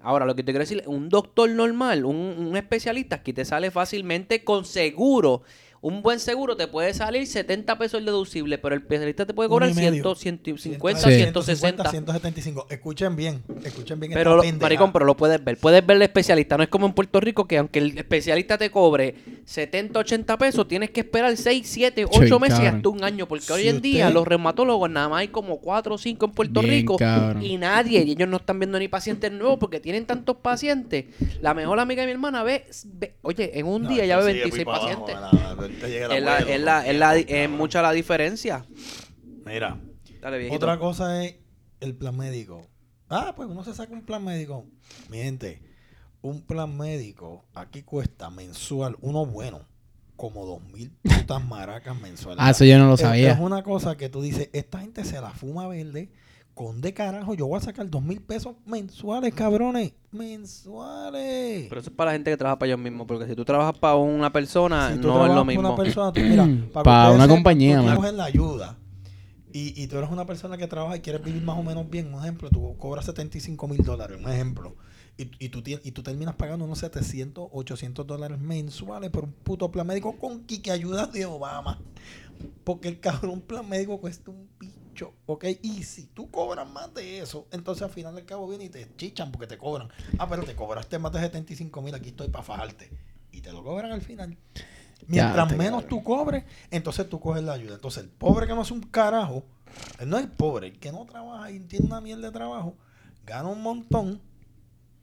[0.05, 3.71] Ahora, lo que te quiero decir, un doctor normal, un, un especialista, aquí te sale
[3.71, 5.41] fácilmente con seguro.
[5.87, 9.49] Un buen seguro te puede salir 70 pesos el deducible, pero el especialista te puede
[9.49, 10.15] cobrar Uno y medio.
[10.15, 11.91] 100, 150, 150, 160.
[11.91, 12.65] 175.
[12.71, 14.13] Escuchen bien, escuchen bien.
[14.13, 15.57] Pero, lo- maricón, pero lo puedes ver.
[15.59, 16.57] Puedes ver el especialista.
[16.57, 19.13] No es como en Puerto Rico que aunque el especialista te cobre
[19.45, 22.75] 70, 80 pesos, tienes que esperar 6, 7, 8 Sí, meses y cabrón.
[22.77, 23.27] hasta un año.
[23.27, 26.25] Porque Si hoy en día usted- los reumatólogos nada más hay como 4 o 5
[26.25, 26.97] en Puerto Bien, Rico.
[26.97, 27.43] cabrón.
[27.43, 31.05] Y nadie, y ellos no están viendo ni pacientes nuevos porque tienen tantos pacientes.
[31.43, 34.23] La mejor amiga de mi hermana ve, ve- oye, en un No, día ya ve
[34.31, 35.74] sigue 26 muy para abajo, pacientes.
[36.15, 38.65] Es, la, es, la, es, la- es mucha la diferencia.
[39.45, 39.79] Mira,
[40.21, 41.35] Dale, otra cosa es
[41.79, 42.67] el plan médico.
[43.09, 44.65] Ah, pues uno se saca un plan médico.
[45.09, 45.61] Mi gente,
[46.21, 49.67] un plan médico aquí cuesta mensual, uno bueno,
[50.15, 52.39] como dos mil putas maracas mensuales.
[52.43, 53.33] Ah, eso yo no lo Es- sabía.
[53.33, 56.09] Es una cosa que tú dices, esta gente se la fuma verde.
[56.55, 59.91] Con de carajo, yo voy a sacar dos mil pesos mensuales, cabrones.
[60.11, 61.65] Mensuales.
[61.69, 63.05] Pero eso es para la gente que trabaja para ellos mismos.
[63.07, 65.67] Porque si tú trabajas para una persona, Si tú no es lo mismo.
[65.67, 67.95] Una persona, tú- mira, Para una compañía, Tú man.
[67.97, 68.77] coges la ayuda
[69.51, 72.13] y, y tú eres una persona que trabaja y quieres vivir más o menos bien.
[72.13, 74.75] Un ejemplo, tú cobras 75 mil dólares, un ejemplo.
[75.17, 79.31] Y, y, tú, tien- y tú terminas pagando unos 700, 800 dólares mensuales por un
[79.31, 81.79] puto plan médico con Kike Ayuda de Obama.
[82.63, 84.49] Porque el cabrón plan médico cuesta un
[84.95, 85.45] mucho, ¿ok?
[85.61, 88.87] Y si tú cobras más de eso, entonces al final del cabo vienen y te
[88.95, 89.89] chichan porque te cobran.
[90.17, 92.89] Ah, pero te cobraste más de 75 mil, aquí estoy para fajarte.
[93.33, 94.37] Y te lo cobran al final.
[95.07, 97.75] Mientras menos tú cobres, entonces tú coges la ayuda.
[97.75, 99.43] Entonces el pobre que no hace un carajo,
[99.99, 102.75] él no es el pobre, el que no trabaja y tiene una mierda de trabajo,
[103.25, 104.21] gana un montón.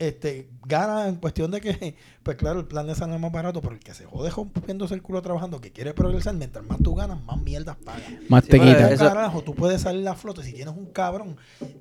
[0.02, 3.60] Este, gana en cuestión de que, pues claro, el plan de salud es más barato,
[3.60, 6.94] pero el que se jode rompiéndose el culo trabajando, que quiere progresar, mientras más tú
[6.96, 8.02] ganas, más mierdas pagas.
[8.28, 8.90] Más te pero quita.
[8.90, 11.36] eso- carajo, tú puedes salir a flote si tienes un cabrón.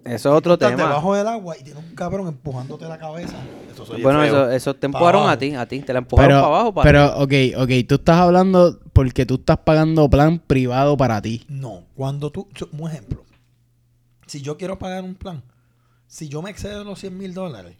[0.05, 0.75] Eso es otro tema.
[0.75, 3.35] debajo del agua y tienes un cabrón empujándote la cabeza.
[3.73, 5.79] Eso soy Bueno, eso, eso te empujaron a ti, a ti.
[5.79, 6.73] Te la empujaron Pero, para abajo.
[6.75, 11.43] Para pero, ok, ok, tú estás hablando porque tú estás pagando plan privado para ti.
[11.49, 13.23] No, cuando tú, yo- un ejemplo,
[14.27, 15.41] si yo quiero pagar un plan,
[16.07, 17.77] si yo me excedo los 100 mil dólares,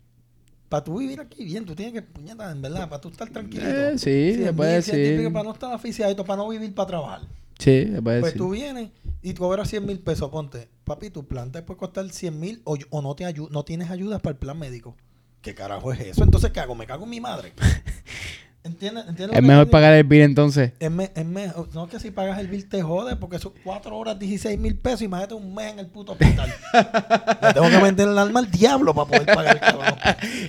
[0.71, 3.65] para tú vivir aquí bien, tú tienes que, puñeta, en verdad, para tú estar tranquilo.
[3.67, 5.29] Eh, sí, se puede decir.
[5.33, 7.21] Para no estar aficiado, para no vivir para trabajar.
[7.59, 8.37] Sí, puede Pues decir.
[8.37, 8.89] tú vienes
[9.21, 12.61] y tú cobras 100 mil pesos, ponte, papi, tu plan te puede costar 100 mil
[12.63, 14.95] o, o no, te ayu- no tienes ayudas para el plan médico.
[15.41, 16.23] ¿Qué carajo es eso?
[16.23, 16.73] Entonces, ¿qué hago?
[16.73, 17.51] ¿Me cago en mi madre?
[18.63, 19.05] ¿Entiendes?
[19.07, 20.73] ¿Entiendes lo Es mejor pagar el bill entonces.
[20.79, 21.67] Es, me- es mejor.
[21.73, 25.01] No que si pagas el bill te jode, porque son cuatro horas, 16 mil pesos.
[25.01, 26.53] Imagínate un mes en el puto hospital.
[27.53, 29.95] Tengo que vender el alma al diablo para poder pagar el cabrón.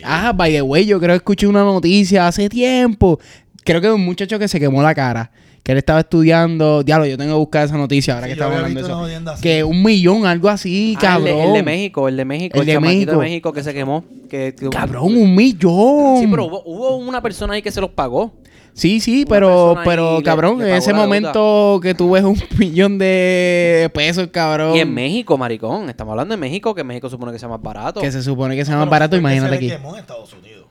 [0.05, 3.19] Ah, by the way, yo creo que escuché una noticia hace tiempo.
[3.65, 5.31] Creo que de un muchacho que se quemó la cara.
[5.63, 6.83] Que él estaba estudiando.
[6.83, 9.41] Diablo, yo tengo que buscar esa noticia ahora Sí, que había hablando de eso.
[9.41, 11.47] Que un millón, algo así, Ah, el, de, cabrón.
[11.49, 13.13] el de México, el de México, El el, de México.
[13.13, 14.05] de México que se quemó.
[14.29, 16.19] Que, que- Cabrón, un millón.
[16.19, 18.33] Sí, pero hubo, hubo una persona ahí que se los pagó.
[18.75, 22.41] Sí, sí, Una pero, pero le- cabrón, le en ese momento que tú ves un
[22.59, 24.75] millón de pesos, cabrón.
[24.75, 25.89] Y en México, maricón.
[25.91, 28.01] Estamos hablando de México, que México supone que sea más barato.
[28.01, 29.69] Que se supone que sea más barato, que imagínate se aquí.
[29.69, 30.62] le quemó en Estados Unidos.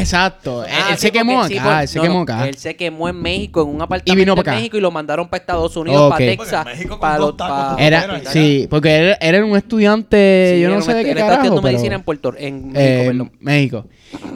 [0.00, 0.64] Exacto.
[0.64, 2.48] Él- Ah, él sí, se quemó porque- sí, acá, por- él se no, quemó acá.
[2.48, 4.56] Él se quemó en México, en un apartamento vino pa' en acá.
[4.56, 6.10] México y lo mandaron para Estados Unidos, Ok.
[6.10, 6.66] para Texas.
[7.00, 10.60] Para los- tacos pa- tú Era, Era, sí, porque él, él era un estudiante, Sí,
[10.62, 11.72] yo no él sé de él qué está carajo, estudiando pero...
[11.72, 13.32] medicina en Puerto en México, eh, perdón.
[13.40, 13.86] México.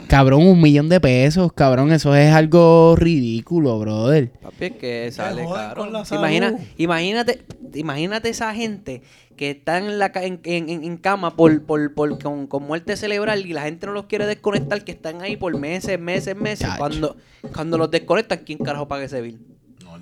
[0.07, 4.31] Cabrón, un millón de pesos, cabrón, eso es algo ridículo, brother.
[4.41, 5.83] Papi, es que sale caro.
[6.15, 9.01] Imagina, imagínate, imagínate esa gente
[9.35, 12.63] que está en la ca- en, en- en- en cama por, por, por- con, con
[12.63, 16.35] muerte cerebral y la gente no los quiere desconectar, que están ahí por meses, meses,
[16.35, 16.67] meses.
[16.67, 16.77] Chacho.
[16.79, 17.15] Cuando,
[17.53, 19.39] cuando los desconectan, ¿quién carajo paga ese bill?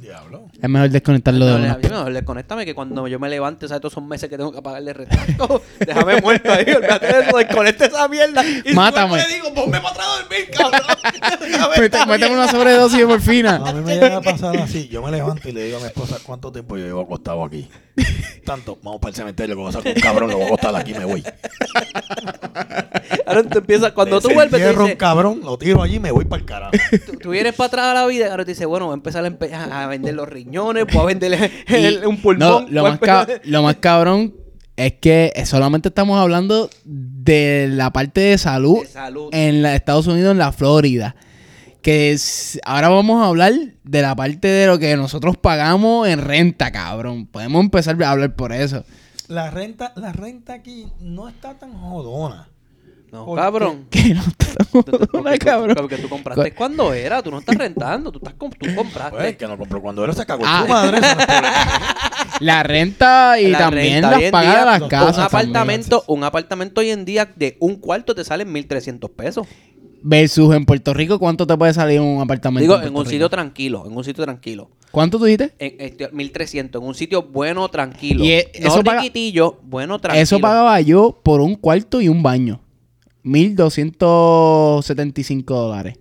[0.02, 0.46] Diablo.
[0.62, 1.78] Es mejor desconectarlo de una.
[1.78, 3.82] le- mejor desconéctame que cuando yo me levante, ¿sabes?
[3.82, 5.62] Todos son meses que tengo que pagarle retrato.
[5.80, 8.44] Déjame muerto ahí, olvídate de eso, desconecte esa mierda.
[8.66, 9.18] Y Mátame.
[9.18, 12.08] Le digo, ponme para atrás a dormir, cabrón.
[12.08, 13.56] Méteme una sobredosis de morfina.
[13.58, 14.88] A mí me llega a pasar así.
[14.88, 17.68] Yo me levanto y le digo a mi esposa cuánto tiempo yo llevo acostado aquí.
[18.46, 20.76] Tanto, vamos para el cementerio, que voy a sacar un cabrón, lo voy a acostar
[20.76, 21.24] aquí me voy.
[23.26, 26.26] Ahora tú empiezas, cuando tú vuelves, Desenterro un cabrón, lo tiro allí y me voy
[26.26, 26.72] para el carajo.
[27.06, 28.96] tú, tú vienes para atrás a la vida y ahora te dices, bueno, voy a
[28.96, 31.52] empezar a, empe- a vender los riñones, voy a vender
[32.08, 32.66] un pulmón.
[32.66, 33.00] No, lo, más
[33.44, 34.34] lo más cabrón
[34.76, 39.30] es que solamente estamos hablando de la parte de salud De salud.
[39.34, 41.16] en la, Estados Unidos, en la Florida.
[41.82, 46.20] Que es- ahora vamos a hablar de la parte de lo que nosotros pagamos en
[46.22, 47.26] renta, cabrón.
[47.28, 48.84] Podemos empezar a hablar por eso.
[49.28, 52.48] La renta, la renta aquí no está tan jodona.
[53.12, 53.88] No, ¿Por cabrón.
[53.90, 54.22] Que no
[54.72, 55.76] Tú- tú- una porque tú- cabrón.
[55.78, 59.12] Porque tú compraste cuando era, tú no estás rentando, tú, estás tú compraste.
[59.18, 60.64] Pues, que no compró cuando era se cagó Ah.
[60.66, 61.00] tu madre.
[62.42, 65.08] La renta y La también renta las pagas las un casas.
[65.08, 65.26] un también.
[65.52, 69.48] apartamento, un apartamento hoy en día de un cuarto te sale en 1300 pesos.
[70.04, 72.62] Versus en Puerto Rico, ¿cuánto te puede salir un apartamento?
[72.62, 73.10] Digo, en un Rico?
[73.10, 74.70] sitio tranquilo, en un sitio tranquilo.
[74.92, 75.54] ¿Cuánto tú dijiste?
[75.60, 78.24] En, este, 1300, en un sitio bueno, tranquilo.
[78.24, 80.24] Y e- no eso paga- riquitillo, bueno, tranquilo.
[80.24, 82.62] Eso pagaba yo por un cuarto y un baño.
[83.24, 85.98] 1.275 dólares.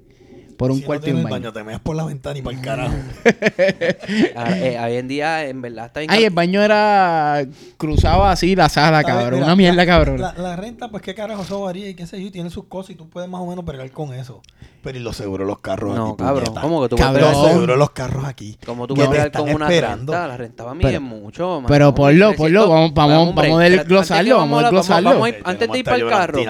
[0.57, 1.31] Por un Si no cuarto y un baño.
[1.35, 2.95] baño, te meas por la ventana y para el carajo.
[4.37, 6.11] Ah, eh, hoy en día, en verdad, está bien.
[6.11, 7.45] Ay, el baño era...
[7.77, 9.07] Cruzaba así la sala, ¿Sabes?
[9.07, 9.35] cabrón.
[9.35, 10.21] Mira, Una mierda, la- cabrón.
[10.21, 12.91] La, la renta, pues qué carajo, eso varía y qué sé yo, tiene sus cosas
[12.91, 14.43] y tú puedes más o menos bregar con eso.
[14.83, 16.61] Pero y los seguros, los carros No, aquí, cabrón, puñeta.
[16.61, 17.25] ¿cómo que tú Cabrón.
[17.25, 18.57] vas a Los seguros, carros aquí.
[18.65, 20.13] Como tú que vas a te ver están con una esperando.
[20.13, 21.49] renta, la renta para mí Pero- es mucho.
[21.57, 21.67] mano.
[21.69, 25.25] pero ponlo, 1300, ponlo, vamos- vamos- hombre, vamos a desglosarlo, vamos a desglosarlo.
[25.25, 26.41] a antes de ir para el carro,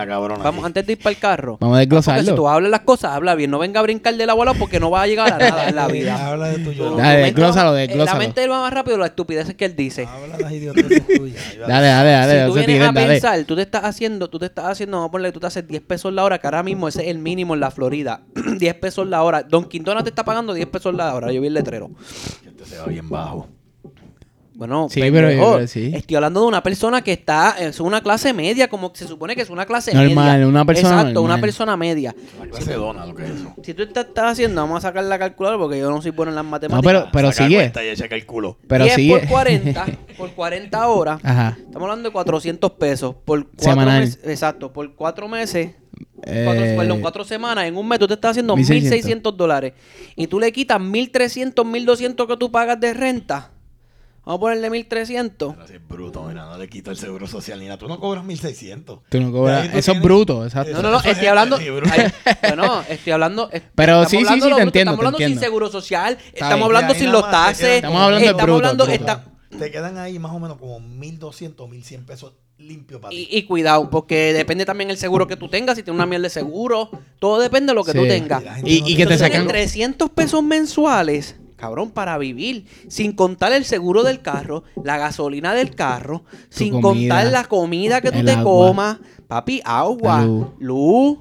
[0.42, 2.22] vamos, antes de ir para el carro, Vamos a porque desglosarlo.
[2.30, 4.78] si tú hablas las cosas, habla bien, no venga a brincar de la bola porque
[4.80, 6.28] no va a llegar a nada en la vida.
[6.28, 6.98] Habla de tu llorón.
[6.98, 8.18] Dale, desglósalo, eh, desglósalo.
[8.18, 10.06] La mente él va más rápido las estupideces que él dice.
[10.06, 11.58] Habla de las idioteces tuyas.
[11.66, 12.40] Dale, dale, dale.
[12.40, 13.06] si tú vienes tiren, a dale.
[13.08, 15.66] pensar, tú te estás haciendo, tú te estás haciendo, vamos a ponerle, tú te haces
[15.66, 18.22] 10 pesos la hora, que ahora mismo ese es el mínimo en la Florida.
[18.58, 19.42] 10 pesos la hora.
[19.42, 21.32] Don Quintona te está pagando 10 pesos la hora.
[21.32, 21.90] Yo vi el letrero.
[22.46, 23.48] Este se va bien bajo.
[24.56, 25.90] Bueno, Sí, pero sí.
[25.94, 29.42] estoy hablando de una persona que está, es una clase media, como se supone que
[29.42, 30.48] es una clase Normal, media.
[30.48, 31.40] una persona Exacto, una normal.
[31.42, 32.14] persona media.
[32.40, 33.54] Una clase de dona, lo que es eso.
[33.62, 36.30] Si tú estás, estás haciendo, vamos a sacar la calculadora porque yo no soy bueno
[36.32, 36.90] en las No, matemáticas.
[36.90, 37.56] pero, pero Saca sigue.
[37.58, 37.94] cuenta y.
[38.66, 39.18] Pero 10 sigue.
[39.18, 41.20] por 40, por 40 horas.
[41.22, 41.56] Ajá.
[41.58, 43.14] Estamos hablando de 400 pesos.
[43.26, 44.00] Por cuatro Semanal.
[44.00, 44.20] meses.
[44.24, 45.72] Exacto, por cuatro meses.
[46.22, 47.66] Eh, Cuatro, perdón, cuatro semanas.
[47.66, 48.90] En un mes tú te estás haciendo 1600.
[48.90, 49.72] 1600 dólares.
[50.16, 53.50] Y tú le quitas 1300, 1200 que tú pagas de renta.
[54.26, 55.54] Vamos a ponerle 1300.
[55.54, 57.78] Pero si es bruto, mira, no le quito el seguro social ni nada.
[57.78, 59.00] Tú no cobras 1600.
[59.08, 59.72] Tú no cobras.
[59.72, 60.72] Eso es bruto, exacto.
[60.72, 61.56] No, no, no, estoy hablando.
[61.56, 62.12] ay,
[62.42, 63.48] bueno, estoy hablando.
[63.76, 66.18] Pero sí, sí, sí, te bruto, entiendo, Estamos te hablando sin seguro social.
[66.32, 66.62] estamos bien.
[66.64, 67.68] hablando sin los taxes.
[67.76, 68.86] Estamos hablando de estamos bruto, hablando.
[68.86, 69.20] bruto.
[69.58, 73.28] Te quedan ahí más o menos como 1200, 1100 pesos limpios para ti.
[73.30, 76.22] Y, y cuidado, porque depende también el seguro que tú tengas, si tienes una miel
[76.22, 77.98] de seguro, todo depende de lo que Sí.
[77.98, 78.42] tú tengas.
[78.64, 79.46] Y Y, no y te- que te sacan.
[79.46, 85.74] 300 pesos mensuales, cabrón, para vivir, sin contar el seguro del carro, la gasolina del
[85.74, 90.26] carro, sin comida, contar la comida que tú te agua, comas, papi, agua,
[90.58, 91.18] luz.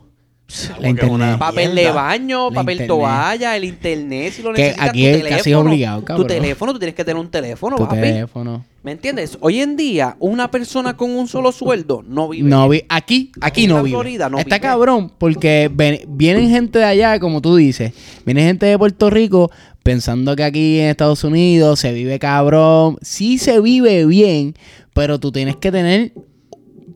[0.80, 2.88] La papel de baño, La papel internet.
[2.88, 6.28] toalla, el internet, si lo Que necesitas, aquí tu es casi teléfono, obligado, Tu cabrón.
[6.28, 7.96] teléfono, tú tienes que tener un teléfono, Tu papi.
[7.96, 8.64] teléfono.
[8.84, 9.40] ¿Me entiendes?
[9.42, 12.48] Hoy en día, una persona con un solo sueldo no vive.
[12.48, 13.96] No vi, aquí, aquí En no la vive.
[13.96, 14.68] Florida no Está vive.
[14.68, 17.94] cabrón porque ven- vienen gente de allá, como tú dices,
[18.24, 19.50] viene gente de Puerto Rico
[19.86, 22.98] pensando que aquí en Estados Unidos se vive cabrón.
[23.04, 24.56] Sí se vive bien,
[24.96, 26.12] pero tú tienes que tener,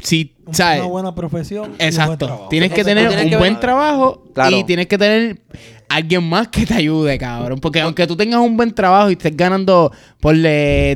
[0.01, 0.79] sí, Un- ¿sabes?
[0.79, 1.65] Una buena profesión.
[1.65, 2.47] y un buen Exacto.
[2.49, 4.57] Tienes que Entonces, tener tienes un que buen ver- trabajo Claro.
[4.57, 5.39] y tienes que tener
[5.87, 7.59] alguien más que te ayude, cabrón.
[7.59, 10.35] Porque aunque tú tengas un buen trabajo y estés ganando por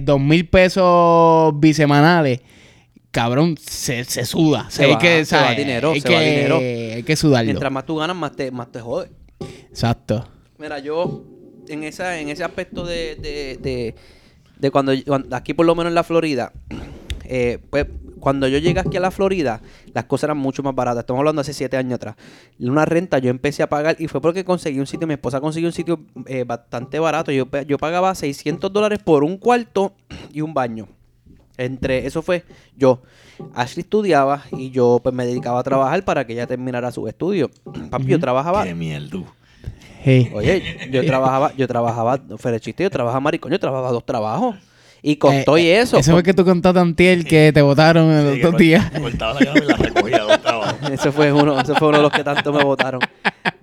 [0.02, 2.40] dos mil pesos bisemanales,
[3.12, 4.66] cabrón, se, se suda.
[4.72, 5.58] Se hay va, que, se va ¿sabes?
[5.60, 6.58] dinero, hay se que, va dinero.
[6.58, 7.46] Hay que sudarlo.
[7.46, 9.12] Mientras más tú ganas, más te, más te jode.
[9.70, 10.28] Exacto.
[10.58, 11.24] Mira, yo
[11.68, 13.96] en esa en ese aspecto de, de, de,
[14.60, 16.52] de cuando, cuando- aquí por lo menos en la Florida,
[17.26, 17.88] eh, pues
[18.20, 19.62] cuando yo llegué aquí a la Florida,
[19.94, 21.02] las cosas eran mucho más baratas.
[21.02, 22.16] Estamos hablando hace siete años atrás.
[22.58, 25.68] Una renta yo empecé a pagar y fue porque conseguí un sitio, mi esposa consiguió
[25.68, 27.34] un sitio eh, bastante barato.
[27.34, 29.94] Yo, yo pagaba 600 dólares por un cuarto
[30.32, 30.88] y un baño.
[31.58, 32.46] Entre eso fue
[32.78, 33.02] yo.
[33.54, 37.50] Ashley estudiaba y yo pues me dedicaba a trabajar para que ella terminara sus estudios.
[37.90, 39.20] Papi, yo trabajaba Qué mierda.
[40.04, 40.30] Hey.
[40.34, 44.56] Oye, yo trabajaba, yo trabajaba, fuera de chiste, yo trabajaba maricón, yo trabajaba dos trabajos.
[45.06, 45.98] Y costó y Eh, eso.
[45.98, 48.90] Eso fue que tú contaste antier que te votaron en los dos días.
[48.98, 50.76] Cortaba la llave y la recogía dos trabajos.
[50.92, 53.02] Ese fue uno, ese fue uno de los que tanto me votaron.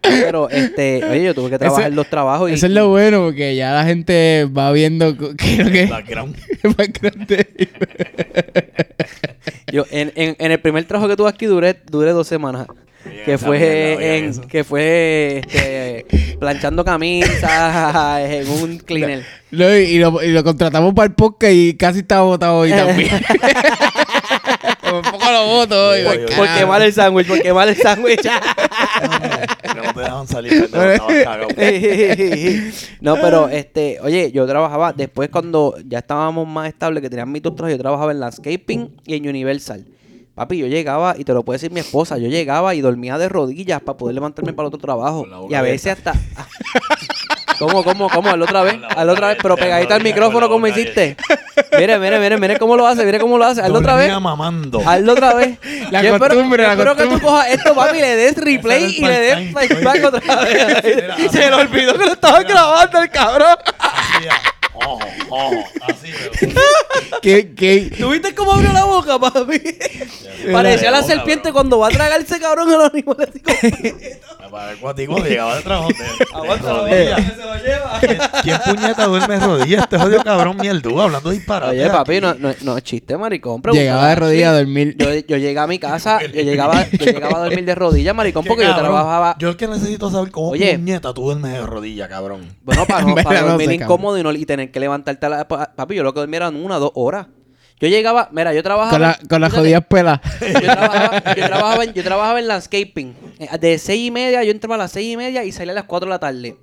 [0.02, 2.54] Pero, este, oye, yo tuve que trabajar Ese- los trabajos y.
[2.54, 6.36] Eso es lo bueno, porque ya la gente va viendo co- que lo que Background.
[6.76, 7.68] background de-
[9.72, 12.66] Yo, en, en, en el primer trabajo que tuve aquí duré, duré dos semanas.
[13.24, 14.42] Que fue en, eso.
[14.42, 16.06] que fue este,
[16.38, 19.24] planchando camisas en un cleaner.
[19.50, 23.08] No, y, lo, y lo contratamos para el podcast y casi estaba votado hoy también.
[24.90, 26.02] Por poco lo voto hoy.
[26.02, 26.58] Por- por por Por carajo.
[26.58, 28.20] quemar el sándwich, por quemar el sándwich.
[29.70, 30.68] No te salir,
[33.00, 37.42] no, pero este, oye, yo trabajaba después cuando ya estábamos más estables, que tenían mis
[37.42, 39.84] dos trabajos, yo trabajaba en landscaping y en Universal.
[40.40, 43.28] Papi, yo llegaba, y te lo puede decir mi esposa, yo llegaba y dormía de
[43.28, 45.26] rodillas para poder levantarme para el otro trabajo.
[45.50, 46.14] Y a veces hasta...
[47.58, 48.30] ¿Cómo, cómo, cómo?
[48.30, 51.14] Hazlo otra vez, hazlo otra vez, pero pegadita al micrófono como hiciste.
[51.78, 54.18] Mire, mire, mire, mire cómo lo hace, mire cómo lo hace, hazlo otra vez.
[54.18, 54.80] Mamando.
[54.80, 55.58] Hazlo otra vez.
[55.90, 58.36] La yo espero, costumbre, yo la espero que tú cojas esto, papi, y le des
[58.38, 61.30] replay y le des flashback otra vez.
[61.30, 63.56] Se le olvidó que lo estaba grabando el cabrón.
[64.86, 66.08] Ojo, ojo, así.
[67.22, 67.92] ¿Qué, qué?
[67.98, 69.60] ¿Tuviste cómo abrió la boca, papi?
[70.52, 71.52] Parecía la boca, serpiente bro.
[71.54, 73.16] cuando va a tragarse, cabrón, el animal.
[73.28, 73.58] así como-
[74.50, 75.88] Para el cuatico cuando llegaba de trabajo.
[76.34, 77.20] Aguántalo, rodillas.
[77.20, 78.00] que se lo lleva.
[78.42, 79.82] ¿Quién, puñeta duerme de rodillas?
[79.82, 81.80] Este jodido cabrón mierdú hablando disparate.
[81.80, 83.62] Oye, papi, no, no, no es chiste, maricón.
[83.72, 84.96] Llegaba de rodillas a dormir.
[84.98, 88.44] Yo, yo llegué a mi casa, yo llegaba, yo llegaba a dormir de rodillas, maricón,
[88.44, 89.36] porque yo trabajaba.
[89.38, 90.76] Yo es que necesito saber cómo Oye.
[90.78, 92.48] puñeta tú duermes de rodillas, cabrón.
[92.62, 95.48] Bueno, para, no, para dormir sé, incómodo y, no, y tener que levantarte a la...
[95.48, 97.26] pa- Papi, yo lo que dormía eran una o dos horas.
[97.80, 98.90] Yo llegaba, mira, yo trabajaba...
[98.90, 100.20] Con, la, con las jodidas pelas.
[100.40, 103.14] Yo trabajaba, yo, trabajaba en, yo trabajaba en landscaping.
[103.38, 105.76] Eh, De seis y media, yo entraba a las seis y media y salía a
[105.76, 106.56] las 4 de la tarde.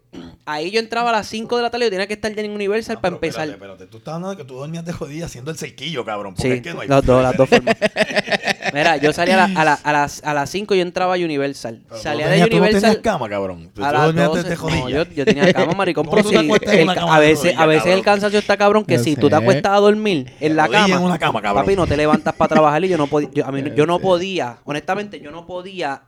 [0.49, 2.41] Ahí yo entraba a las 5 de la tarde y yo tenía que estar ya
[2.41, 3.49] en Universal No, para pero empezar.
[3.49, 3.91] Espérate, espérate.
[3.91, 6.35] Tú estás hablando de que tú dormías de rodillas haciendo el cerquillo, cabrón.
[6.35, 7.75] Porque Sí, es que no hay las dos, las dos formas.
[8.73, 11.15] Mira, yo salía a, la- a, la- a las a las 5 y yo entraba
[11.15, 11.81] a Universal.
[11.83, 13.71] Pero tú salía no de tenías- tú no Universal tenías cama, cabrón.
[13.73, 14.43] Tú, a tú las dormías 12.
[14.43, 17.19] de, de No, yo, yo tenía cama, maricón, ¿Cómo pero tú te sí, el a
[17.19, 17.97] veces, a veces cabrón?
[17.99, 21.01] el cansancio está cabrón que si tú te acuestas a dormir en la cama, en
[21.01, 21.63] una cama, cabrón.
[21.65, 23.85] papi, no te levantas para trabajar y yo no podía, yo, a mí no- yo
[23.85, 26.03] no podía, honestamente, yo no podía,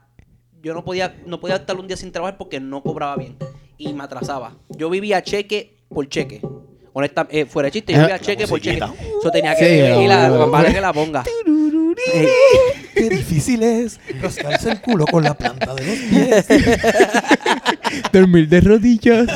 [0.62, 3.36] yo no podía, no podía estar un día sin trabajar porque no cobraba bien
[3.80, 4.52] y me atrasaba.
[4.68, 6.40] Yo vivía cheque por cheque.
[6.92, 8.84] Honesta, eh, fuera de chiste, yo Ah, fui a cheque por cheque.
[9.20, 11.24] Eso tenía Sí, que ir la para que la ponga.
[12.14, 12.26] Eh,
[12.94, 16.46] Qué difícil es rascarse el culo con la planta de los pies.
[18.12, 19.26] Dormir de rodillas.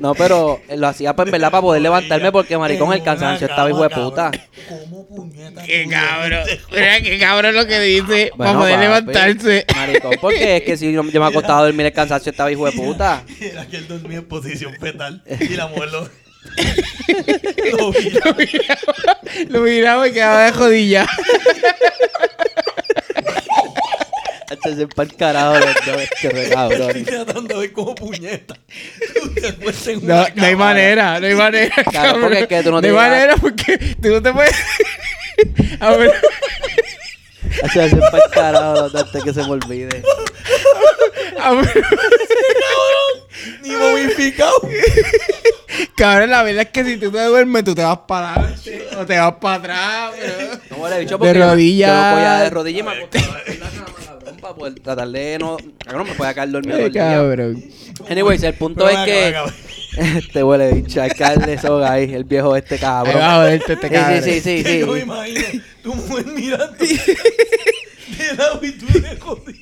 [0.00, 3.70] No, pero lo hacía pues, en verdad para poder levantarme porque maricón el cansancio estaba
[3.70, 4.30] hijo de puta.
[4.68, 5.62] ¿Cómo puñeta?
[5.62, 6.44] Qué cabrón.
[6.72, 8.32] Mira qué cabrón lo que dice.
[8.36, 9.66] para Bueno, poder papi, levantarse.
[9.74, 12.72] Maricón, porque es que si yo me acostaba a dormir el cansancio estaba hijo de
[12.72, 13.24] puta.
[13.40, 16.24] Era que él dormía en posición fetal y la mujer lo...
[19.48, 21.06] lo miraba y quedaba de
[24.54, 24.64] rodillas.
[24.64, 26.82] Antes de pa'l carajo los dos, este re cabrón.
[26.96, 28.54] Estoy tratando de ver cómo puñeta.
[30.02, 31.74] No, no hay manera, no hay manera.
[31.92, 32.22] cabrón.
[32.22, 34.54] porque es que tú no te hay llegas- manera porque tú no te puedes.
[35.80, 36.12] A ver,
[37.62, 40.02] Antes de pa'l carajo los dos antes que se me olvide.
[41.40, 41.84] a ver.
[43.62, 44.52] Ni momificado.
[45.96, 49.04] Cabrón, la verdad es que si tú te duermes, tú te vas para adelante o
[49.06, 50.12] te vas para atrás.
[50.18, 51.90] pero- No huele bicho De porque yo- rodillas.
[51.90, 53.40] Yo me podía de rodillas y me acostaba
[54.44, 55.56] para poder tratar de no...
[55.84, 57.02] Cabrón, me podía caer dormido todo el día.
[57.14, 57.64] cabrón.
[58.10, 59.34] Anyways, el punto es que...
[59.96, 63.16] Este huele bicho, darle soga ahí, el viejo este Ahí cabrón.
[63.16, 64.22] va a joderte este Sí, cabrón.
[64.22, 65.02] sí, sí, sí, Que Yo me sí.
[65.04, 65.40] imagino
[65.82, 69.58] tu mujer mirando de lado y tú de jodido.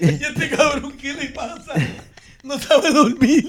[0.00, 1.72] Y este cabrón, ¿qué le pasa?
[2.44, 3.48] No sabe dormir.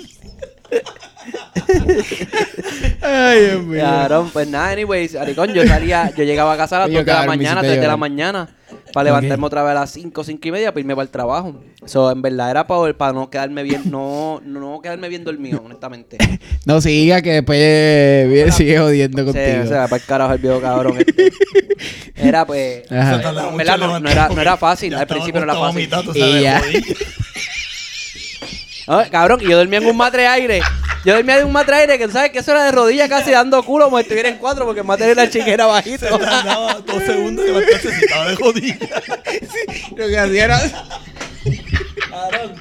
[3.01, 3.81] Ay, Dios mío.
[3.81, 7.05] Cabrón, pues nada, anyways, Aricón, yo salía, yo llegaba a casa a las Oye, 2
[7.05, 8.49] de la mañana, hiciste 3 de la mañana,
[8.93, 11.61] para levantarme otra vez a las 5, 5 y media, para irme para el trabajo.
[11.85, 16.17] So, en verdad era para, para no quedarme bien, no, no quedarme bien dormido, honestamente.
[16.65, 19.63] No siga que después eh, sigue jodiendo Sí, contigo.
[19.63, 20.95] o sea, para el carajo el viejo cabrón.
[20.97, 21.29] este.
[22.15, 22.89] Era pues.
[22.89, 23.17] Ajá.
[23.17, 25.77] Se tardaba En verdad, no- no era- no era fácil, al principio no era fácil.
[25.93, 26.61] a mitad, tú Y ya.
[28.87, 30.61] No, cabrón, y yo dormía en un matre aire.
[31.05, 33.31] Yo dormía en un matre aire que tú sabes que eso era de rodillas casi
[33.31, 36.05] dando culo como si estuviera en cuatro porque el matre era chiquera bajito.
[36.07, 38.75] Se tardaba dos segundos levantarse si estaba de jodida.
[39.95, 40.59] Lo que hacía era.
[42.09, 42.53] Cabrón.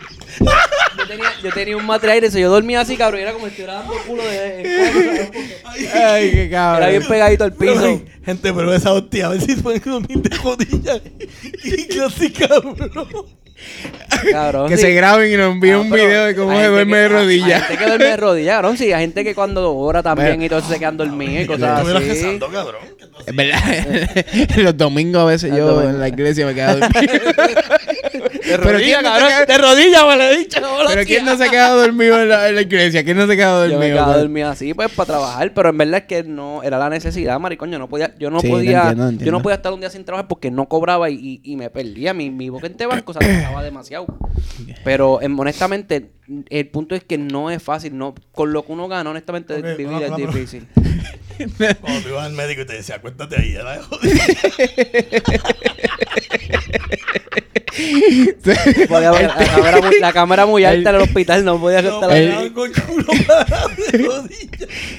[0.98, 3.50] Yo tenía, yo tenía un matre aire, yo dormía así, cabrón, y era como si
[3.50, 5.30] estuviera dando culo de.
[5.62, 6.90] cabrón, Ay, qué Era cabrón.
[6.90, 7.74] bien pegadito al piso.
[7.74, 11.00] Pero, Gente, pero esa hostia, a ver si pueden dormir de jodillas.
[11.62, 12.90] Qué clase cabrón.
[14.30, 14.68] Cabrón.
[14.68, 14.82] Que sí.
[14.82, 17.62] se graben y nos envíen un video de cómo se duerme de rodillas.
[17.62, 18.76] Hay gente que duerme de rodillas, cabrón.
[18.76, 21.46] Sí, hay gente que cuando ora también Pero- y todo eso se quedan dormidos y
[21.46, 21.98] Tú cosas así.
[22.08, 22.80] rezando, cabrón.
[22.98, 24.56] ¿Qué tú Es verdad.
[24.62, 25.94] Los domingos a veces Los yo domingos.
[25.94, 27.12] en la iglesia me quedo dormido.
[28.42, 29.28] De rodillas, ¿quién no se cabrón.
[29.28, 30.60] queda- De rodillas, me lo he dicho.
[30.60, 33.04] ¿cómo lo Pero ¿quién no se queda dormido en la, en la iglesia?
[33.04, 33.94] ¿Quién no se queda Yo me dormido?
[33.94, 34.22] quedaba pues?
[34.22, 35.52] dormido así, pues, para trabajar.
[35.54, 36.62] Pero en verdad es que no...
[36.62, 37.70] Era la necesidad, maricón.
[37.70, 38.12] Yo no podía...
[38.18, 38.90] Yo no Sí, podía...
[38.90, 41.56] entiendo, Yo no podía estar un día sin trabajar porque no cobraba y, y, y
[41.56, 42.12] me perdía.
[42.14, 43.20] Mi, mi boca en banco se
[43.60, 44.06] demasiado.
[44.84, 46.12] Pero, em, honestamente,
[46.48, 47.96] el punto es que no es fácil.
[47.98, 50.66] no Con lo que uno gana, honestamente, Ok, vivir es difícil.
[51.80, 54.14] Cuando tú ibas al médico y te decía, acuéstate ahí, jodida.
[58.88, 62.52] Podía la, cámara muy, la cámara muy alta en el hospital, no podía No, el-
[62.54, 62.82] rodillas.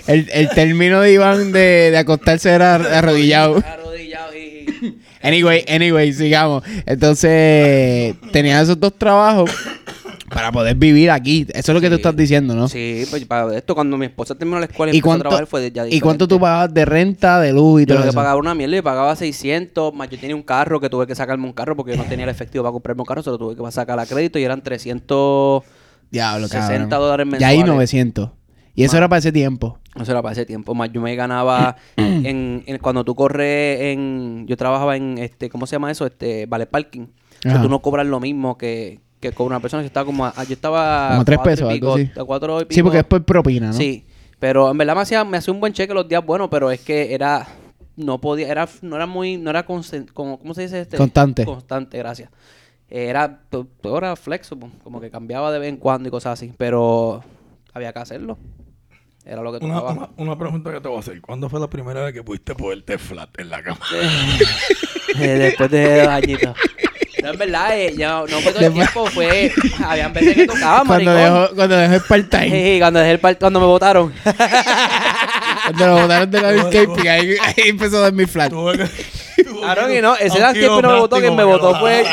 [0.07, 3.61] El, el término de Iván de, de acostarse era arrodillado.
[3.65, 4.52] arrodillado y...
[5.23, 6.63] Anyway, anyway, sigamos.
[6.85, 9.49] Entonces, tenía esos dos trabajos
[10.29, 11.45] para poder vivir aquí.
[11.53, 12.67] Eso es lo que tú estás diciendo, ¿no?
[12.67, 15.23] Sí, pues para esto, cuando mi esposa terminó la escuela y, ¿Y empezó a cuánto,
[15.29, 16.41] trabajar, fue ya ¿Y cuánto tú diferente.
[16.41, 18.15] pagabas de renta, de luz y Yo todo lo que eso?
[18.15, 21.45] pagaba una mierda y pagaba 600, más yo tenía un carro que tuve que sacarme
[21.45, 23.71] un carro porque yo no tenía el efectivo para comprarme un carro, solo tuve que
[23.71, 25.63] sacar a crédito y eran 300...
[26.11, 26.89] Diablo, 60 cabrón.
[26.89, 27.75] dólares Ya ahí mensuales.
[27.75, 28.29] 900.
[28.75, 29.77] Y eso era para ese tiempo.
[29.95, 34.45] Eso era para ese tiempo, más yo me ganaba en, en- cuando tú corres en...
[34.47, 36.05] Yo trabajaba en, este ¿cómo se llama eso?
[36.07, 37.01] Este, vale parking.
[37.01, 39.83] O sea, tú no cobras lo mismo que, que cobra una persona.
[39.83, 40.25] Yo estaba como...
[40.25, 41.09] a- yo estaba...
[41.09, 42.19] Como a tres y pesos, algo pico, así.
[42.19, 42.73] a cuatro y pico.
[42.73, 43.73] Sí, porque es por propina, ¿no?
[43.73, 44.05] Sí,
[44.39, 46.79] pero en verdad me hacía, me hacía un buen cheque los días buenos, pero es
[46.81, 47.45] que era,
[47.95, 50.97] no podía, era, no era muy, no era consen- como, ¿cómo se dice este?
[50.97, 51.45] Constante.
[51.45, 52.29] Constante, gracias.
[52.89, 53.41] Era,
[53.83, 57.23] era flexible, como que cambiaba de vez en cuando y cosas así, pero
[57.73, 58.37] había que hacerlo.
[59.25, 59.93] Era lo que Una, tocaba.
[59.93, 61.21] una, una pregunta que te voy a hacer.
[61.21, 63.79] ¿Cuándo fue la primera vez que pudiste ponerte flat en la cama?
[65.19, 66.55] Eh, después de dos añitos.
[67.21, 69.53] No, en verdad, eh, ya no fue todo el tiempo, fue,
[69.85, 72.49] habían veces que tocaba, Cuando dejó, cuando dejó el part-time.
[72.73, 74.13] Sí, cuando dejé el part- cuando me votaron.
[74.23, 78.51] Cuando lo botaron de landscaping, ahí, ahí empezó a dar mi flat.
[78.51, 78.89] Que-
[79.93, 82.03] que no, ese a un landscape no me votó, quien me votó fue,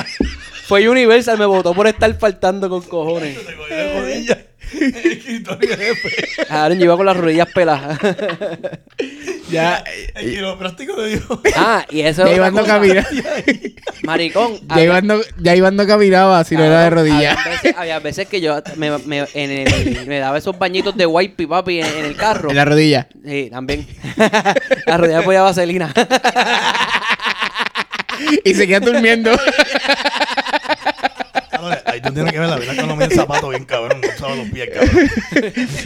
[0.69, 3.37] fue Universal, me votó por estar faltando con cojones.
[4.71, 6.45] Jefe.
[6.49, 7.99] Aaron yo iba con las rodillas peladas.
[9.51, 9.83] Ya,
[10.15, 11.43] El quiropráctico le dijo.
[11.57, 13.09] Ah, y eso ya Iván no caminaba.
[14.05, 14.61] Maricón.
[14.69, 17.37] Ya había- Iván no, ya Iván no caminaba si no era de rodillas.
[17.37, 21.05] Había veces, había veces que yo me, me- en el- me daba esos bañitos de
[21.05, 22.51] wipey, papi, en, en el carro.
[22.51, 23.09] En la rodilla.
[23.27, 23.89] Sí, también.
[24.87, 25.93] la rodilla podía vaselina.
[28.45, 29.33] Y seguía durmiendo.
[32.03, 34.01] Tú tienes que ver la vida cuando mide el zapato bien cabrón.
[34.21, 35.11] No los pies, cabrón.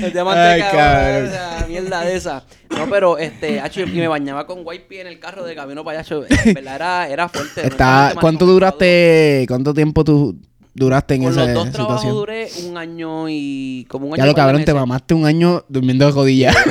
[0.02, 1.24] El diamante, Ay, cabrón, cabrón.
[1.26, 2.44] esa mierda de esa.
[2.70, 6.00] No, pero este, hacho, y me bañaba con wipey en el carro de camino para
[6.00, 6.16] allá.
[6.44, 7.66] En verdad era, era fuerte.
[7.66, 9.44] Está, honestamente, ¿Cuánto duraste?
[9.48, 10.36] ¿Cuánto tiempo tú
[10.74, 12.14] duraste en Con esa los dos trabajos situación?
[12.14, 15.64] duré un año y como un año Ya lo de cabrón, te mamaste un año
[15.68, 16.56] durmiendo de rodillas.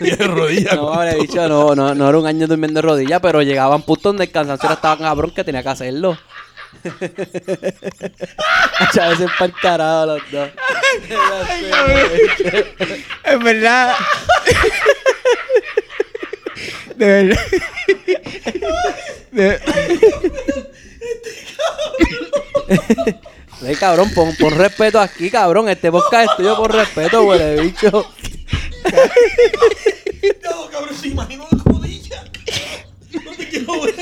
[0.00, 0.76] Y de rodillas.
[0.76, 4.24] No, dicho, no, no, no era un año durmiendo de rodillas, pero llegaban puntos donde
[4.26, 6.16] el cansancio era tan cabrón que tenía que hacerlo.
[8.78, 10.50] Hacho, a veces para carajo los dos.
[13.24, 13.94] es verdad.
[16.96, 17.46] De verdad.
[19.32, 19.60] De-
[23.66, 25.68] Ey, cabrón, pon, pon respeto aquí, cabrón.
[25.68, 27.90] Este podcast es tuyo por respeto, huele bicho.
[30.44, 32.24] No, cabrón, se imagino las rodillas.
[33.24, 33.94] No te quiero ver.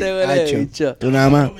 [0.00, 0.94] Este huele bicho.
[0.96, 1.50] Tú nada más.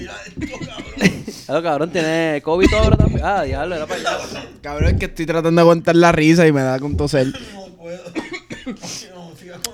[1.47, 3.21] Claro, cabrón, tiene COVID ahora también.
[3.25, 4.19] Ah, diablo, era para allá.
[4.63, 7.27] Cabrón, es que estoy tratando de aguantar la risa y me da con toser.
[7.27, 8.01] No puedo.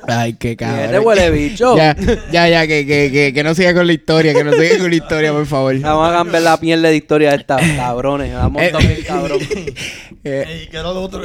[0.08, 1.02] Ay, qué este cabrón.
[1.06, 1.76] huele bicho.
[1.76, 1.94] Ya,
[2.32, 4.88] ya, ya, que, que, que, que no siga con la historia, que no siga con
[4.90, 5.78] la historia, por favor.
[5.80, 8.32] Vamos a cambiar la piel de historia de esta, cabrones.
[8.32, 9.38] Vamos Eh, a bien, cabrón.
[10.24, 11.22] Eh, Ey, ¿qué era lo otro?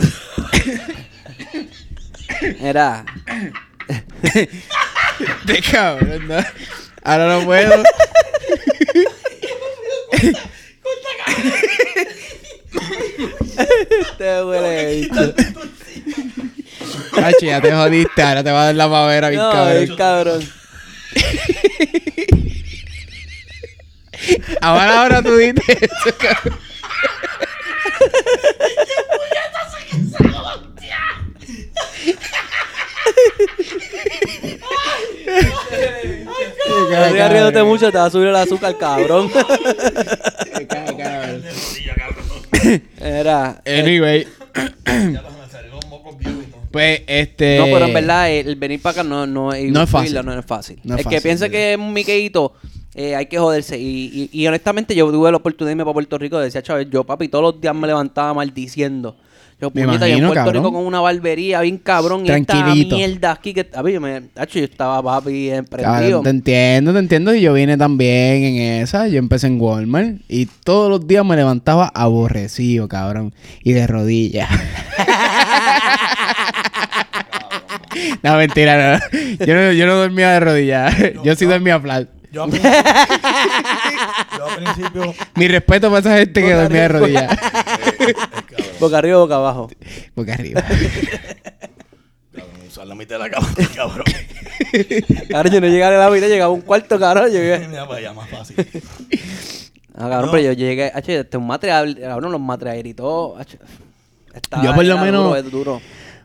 [2.61, 3.05] Era.
[5.45, 6.35] de cabrón, ¿no?
[7.03, 7.83] Ahora no puedo.
[14.01, 15.09] Este huele.
[17.23, 19.95] Hacho, ya te jodiste, ahora te va a dar la pavera bien No, cabrón.
[19.97, 20.49] cabrón.
[24.61, 26.59] Ahora, ahora tú dices eso, cabrón.
[37.11, 39.29] No sigas riéndote mucho, te va a subir el azúcar, cabrón.
[42.99, 43.61] Era.
[43.65, 44.27] Ya Anyway,
[46.71, 47.57] pues este.
[47.57, 50.13] No, pero en verdad el, el venir para acá no, no, y No es fácil.
[50.23, 50.79] no es fácil.
[50.83, 51.51] No es el fácil, que piense ¿verdad?
[51.51, 52.53] que es un miqueíto,
[52.95, 53.77] eh, hay que joderse.
[53.77, 56.39] Y, y, y honestamente yo tuve la oportunidad de irme para Puerto Rico.
[56.39, 59.15] Decía, chaval, yo papi todos los días me levantaba maldiciendo.
[59.61, 60.63] Yo, Me puñeta, yo en imagino, Puerto cabrón.
[60.63, 62.25] Rico con una barbería bien cabrón.
[62.25, 62.95] Y esta Tranquilito.
[62.95, 63.69] mierda aquí que...
[63.75, 66.21] A mí, yo, me, tacho, yo estaba papi emprendido.
[66.21, 67.35] te entiendo, te entiendo.
[67.35, 69.07] Y yo vine también en esa.
[69.07, 70.15] Yo empecé en Walmart.
[70.27, 73.35] Y todos los días me levantaba aborrecido, cabrón.
[73.63, 74.49] Y de rodillas.
[78.23, 78.99] no, mentira, no.
[79.45, 80.95] Yo no, yo no dormía de rodillas.
[81.23, 82.07] Yo sí dormía flat.
[82.31, 82.47] Yo.
[84.47, 85.13] Yo a principio.
[85.35, 87.37] Mi respeto para esa gente que dormía de rodillas.
[88.79, 89.69] Boca arriba, boca abajo.
[90.15, 90.63] Boca arriba.
[92.67, 94.05] Usar la mitad de la cama, cabrón.
[95.29, 97.29] Cabrón, yo no llegué a la vida, llegaba a un cuarto, cabrón.
[97.29, 97.67] Llegué.
[97.67, 98.55] Mira para allá, más fácil.
[99.93, 100.31] Ah, cabrón, No.
[100.31, 102.41] pero yo llegué, H, este un material, cabrón, los
[104.33, 105.81] está- Yo por lo menos- duro, es duro.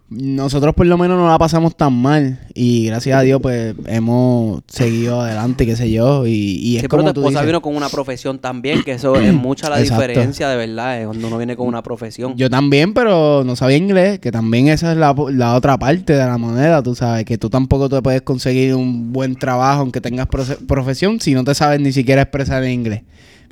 [0.09, 2.39] Nosotros por lo menos no la pasamos tan mal.
[2.55, 6.29] Y gracias a Dios, pues, hemos seguido adelante, qué sé yo.
[6.29, 7.47] Y, y es Sí, pero como tu tú esposa dices.
[7.49, 10.07] vino con una profesión también, que eso es mucha la Exacto.
[10.07, 12.37] diferencia, de verdad, eh, cuando uno viene con una profesión.
[12.37, 16.25] Yo también, pero no sabía inglés, que también esa es la, la otra parte de
[16.25, 20.29] la moneda, tú sabes, que tú tampoco te puedes conseguir un buen trabajo aunque tengas
[20.29, 23.03] profesión si no te sabes ni siquiera expresar en inglés.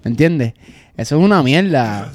[0.05, 0.53] ¿Me entiendes?
[0.97, 2.13] Eso es una mierda.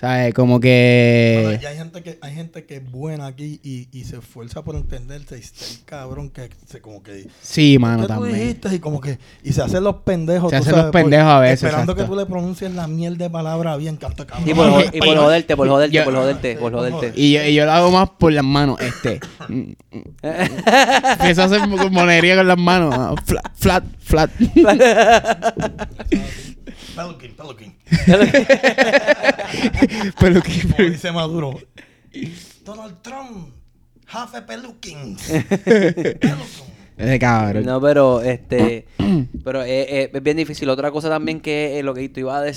[0.00, 0.32] ¿Sabes?
[0.32, 1.58] Como que...
[1.60, 4.76] y hay gente que hay gente que es buena aquí y, y se esfuerza por
[4.76, 8.38] entenderse y está el cabrón que se como que Sí, mano, ¿qué tú también.
[8.38, 8.76] dijiste?
[8.76, 11.40] y como que y se hacen los pendejos Se hacen sabes, los por- pendejos a
[11.40, 12.12] veces, esperando exacto.
[12.12, 15.16] que tú le pronuncies la miel de palabra bien canto cabrón Y por, y por
[15.16, 17.12] joderte, por joderte, Yo- por joderte, por joderte.
[17.16, 19.18] Y yo, y yo lo hago más por las manos, este.
[20.22, 22.94] Empiezo a hacer mo- monería con las manos.
[22.96, 24.30] ah, Flat, flat, flat.
[26.94, 27.76] Peluquín, peluquín.
[30.20, 30.62] Pero que...
[30.62, 31.58] Como dice Maduro.
[32.64, 33.54] Donald Trump,
[34.06, 35.16] half a peluquín.
[35.64, 36.68] Peluquín.
[36.98, 37.64] Ese cabrón.
[37.64, 38.86] No, pero este,
[39.44, 40.68] pero eh, eh, es bien difícil.
[40.68, 42.56] Otra cosa también que eh, lo que tú ibas a decir